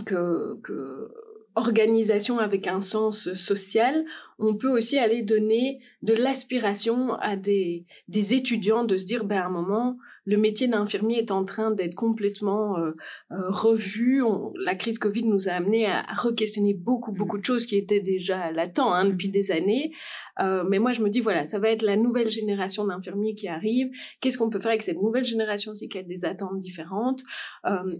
[0.06, 1.27] que, que
[1.58, 4.06] organisation avec un sens social,
[4.40, 9.40] on peut aussi aller donner de l'aspiration à des, des étudiants de se dire, ben,
[9.40, 12.92] à un moment, le métier d'infirmier est en train d'être complètement euh,
[13.32, 14.24] euh, revu.
[14.64, 17.18] la crise Covid nous a amené à, re-questionner beaucoup, mmh.
[17.18, 19.32] beaucoup de choses qui étaient déjà latentes hein, depuis mmh.
[19.32, 19.94] des années.
[20.40, 23.48] Euh, mais moi, je me dis, voilà, ça va être la nouvelle génération d'infirmiers qui
[23.48, 23.90] arrive.
[24.22, 27.24] Qu'est-ce qu'on peut faire avec cette nouvelle génération aussi qui a des attentes différentes?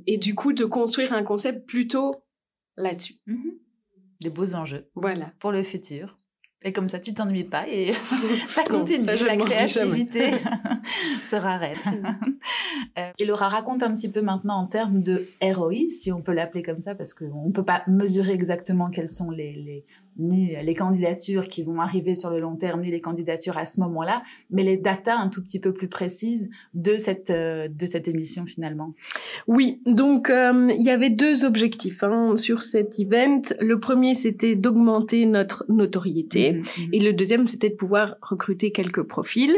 [0.06, 2.12] Et du coup, de construire un concept plutôt
[2.78, 3.16] là-dessus.
[3.26, 3.50] Mmh
[4.22, 4.90] des beaux enjeux.
[4.96, 5.32] Voilà.
[5.40, 6.18] Pour le futur.
[6.64, 7.92] Et comme ça, tu t'ennuies pas et
[8.48, 9.06] ça continue.
[9.06, 10.32] la créativité
[11.22, 11.78] sera raide.
[12.98, 16.34] euh, et Laura, raconte un petit peu maintenant en termes de ROI, si on peut
[16.34, 19.86] l'appeler comme ça, parce qu'on ne peut pas mesurer exactement quels sont les, les,
[20.18, 23.80] ni les candidatures qui vont arriver sur le long terme, ni les candidatures à ce
[23.82, 28.08] moment-là, mais les datas un tout petit peu plus précises de cette, euh, de cette
[28.08, 28.94] émission finalement.
[29.48, 33.42] Oui, donc euh, il y avait deux objectifs hein, sur cet event.
[33.60, 36.94] Le premier, c'était d'augmenter notre notoriété mmh, mmh.
[36.94, 39.56] et le deuxième, c'était de pouvoir recruter quelques profils.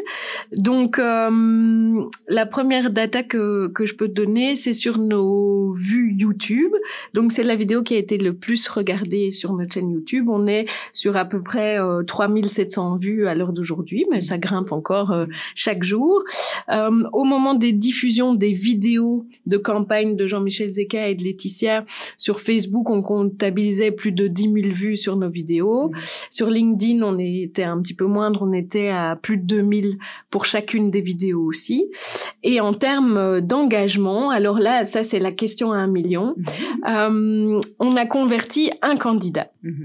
[0.56, 6.16] Donc euh, la première data que, que je peux te donner, c'est sur nos vues
[6.18, 6.72] YouTube.
[7.14, 10.28] Donc c'est la vidéo qui a été le plus regardée sur notre chaîne YouTube.
[10.30, 10.48] On
[10.94, 11.78] sur à peu près
[12.08, 15.26] 3700 euh, vues à l'heure d'aujourd'hui, mais ça grimpe encore euh,
[15.56, 16.24] chaque jour.
[16.70, 21.86] Euh, au moment des diffusions des vidéos de campagne de Jean-Michel Zeka et de Laetitia
[22.18, 25.92] sur Facebook, on comptabilisait plus de 10 000 vues sur nos vidéos.
[26.30, 29.98] Sur LinkedIn, on était un petit peu moindre, on était à plus de 2000
[30.30, 31.90] pour chacune des vidéos aussi.
[32.44, 37.60] Et en termes d'engagement, alors là, ça c'est la question à un million, mmh.
[37.80, 39.48] on a converti un candidat.
[39.64, 39.84] Mmh.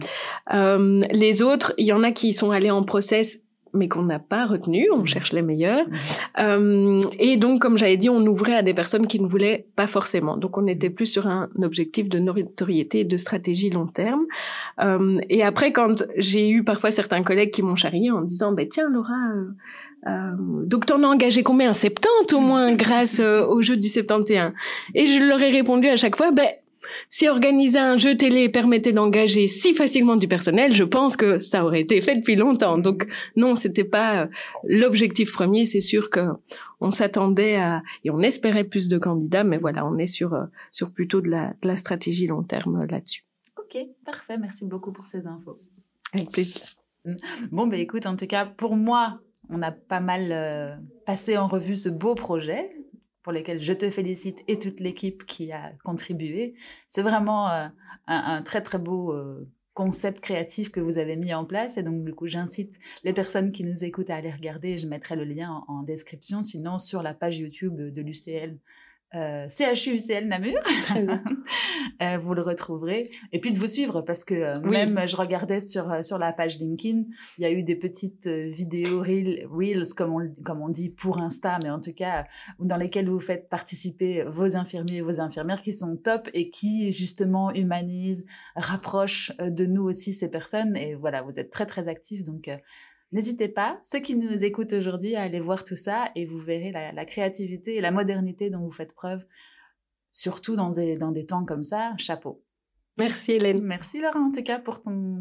[0.54, 3.44] Euh, les autres, il y en a qui sont allés en process
[3.74, 5.84] mais qu'on n'a pas retenu, on cherche les meilleurs.
[6.38, 9.86] Euh, et donc, comme j'avais dit, on ouvrait à des personnes qui ne voulaient pas
[9.86, 10.36] forcément.
[10.36, 14.22] Donc, on était plus sur un objectif de notoriété et de stratégie long terme.
[14.80, 18.64] Euh, et après, quand j'ai eu parfois certains collègues qui m'ont charrié en disant, bah,
[18.70, 19.12] tiens, Laura,
[20.06, 20.32] euh,
[20.66, 21.72] donc t'en as engagé combien?
[21.72, 24.52] 70 au moins grâce euh, au jeu du 71.
[24.94, 26.48] Et je leur ai répondu à chaque fois, ben,
[27.08, 31.64] si organiser un jeu télé permettait d'engager si facilement du personnel, je pense que ça
[31.64, 32.78] aurait été fait depuis longtemps.
[32.78, 33.06] Donc
[33.36, 34.26] non, c'était pas euh,
[34.64, 35.64] l'objectif premier.
[35.64, 36.20] C'est sûr que
[36.80, 40.44] on s'attendait à et on espérait plus de candidats, mais voilà, on est sur euh,
[40.72, 43.24] sur plutôt de la, de la stratégie long terme euh, là-dessus.
[43.58, 44.38] Ok, parfait.
[44.38, 45.54] Merci beaucoup pour ces infos.
[46.12, 46.62] Avec plaisir.
[47.50, 49.20] Bon, ben écoute, en tout cas, pour moi,
[49.50, 52.70] on a pas mal passé en revue ce beau projet
[53.24, 56.54] pour lesquels je te félicite et toute l'équipe qui a contribué.
[56.86, 57.66] C'est vraiment euh,
[58.06, 62.04] un, très très beau euh, concept créatif que vous avez mis en place et donc
[62.04, 64.76] du coup j'incite les personnes qui nous écoutent à aller regarder.
[64.76, 68.58] Je mettrai le lien en, description, sinon sur la page YouTube de l'UCL.
[69.14, 70.60] Euh, CHU UCL Namur.
[72.02, 73.10] Euh, vous le retrouverez.
[73.30, 76.32] Et puis de vous suivre parce que euh, même je regardais sur, euh, sur la
[76.32, 77.04] page LinkedIn,
[77.38, 81.58] il y a eu des petites vidéos reels, comme on, comme on dit pour Insta,
[81.62, 82.26] mais en tout cas
[82.58, 86.90] dans lesquelles vous faites participer vos infirmiers et vos infirmières qui sont top et qui
[86.90, 90.76] justement humanisent, rapprochent de nous aussi ces personnes.
[90.76, 92.24] Et voilà, vous êtes très très actifs.
[92.24, 92.48] Donc
[93.14, 96.72] N'hésitez pas, ceux qui nous écoutent aujourd'hui, à aller voir tout ça et vous verrez
[96.72, 99.24] la, créativité et la modernité dont vous faites preuve,
[100.10, 101.94] surtout dans des, dans des temps comme ça.
[101.96, 102.42] Chapeau.
[102.98, 103.62] Merci Hélène.
[103.62, 105.20] Merci Laura en tout cas pour ton,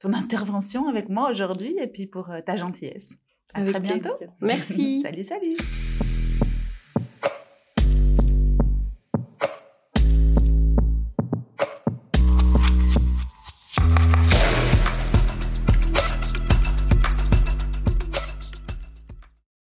[0.00, 3.16] ton intervention avec moi aujourd'hui et puis pour euh, ta gentillesse.
[3.54, 4.12] À très bientôt.
[4.42, 5.00] Merci.
[5.02, 5.56] salut, salut.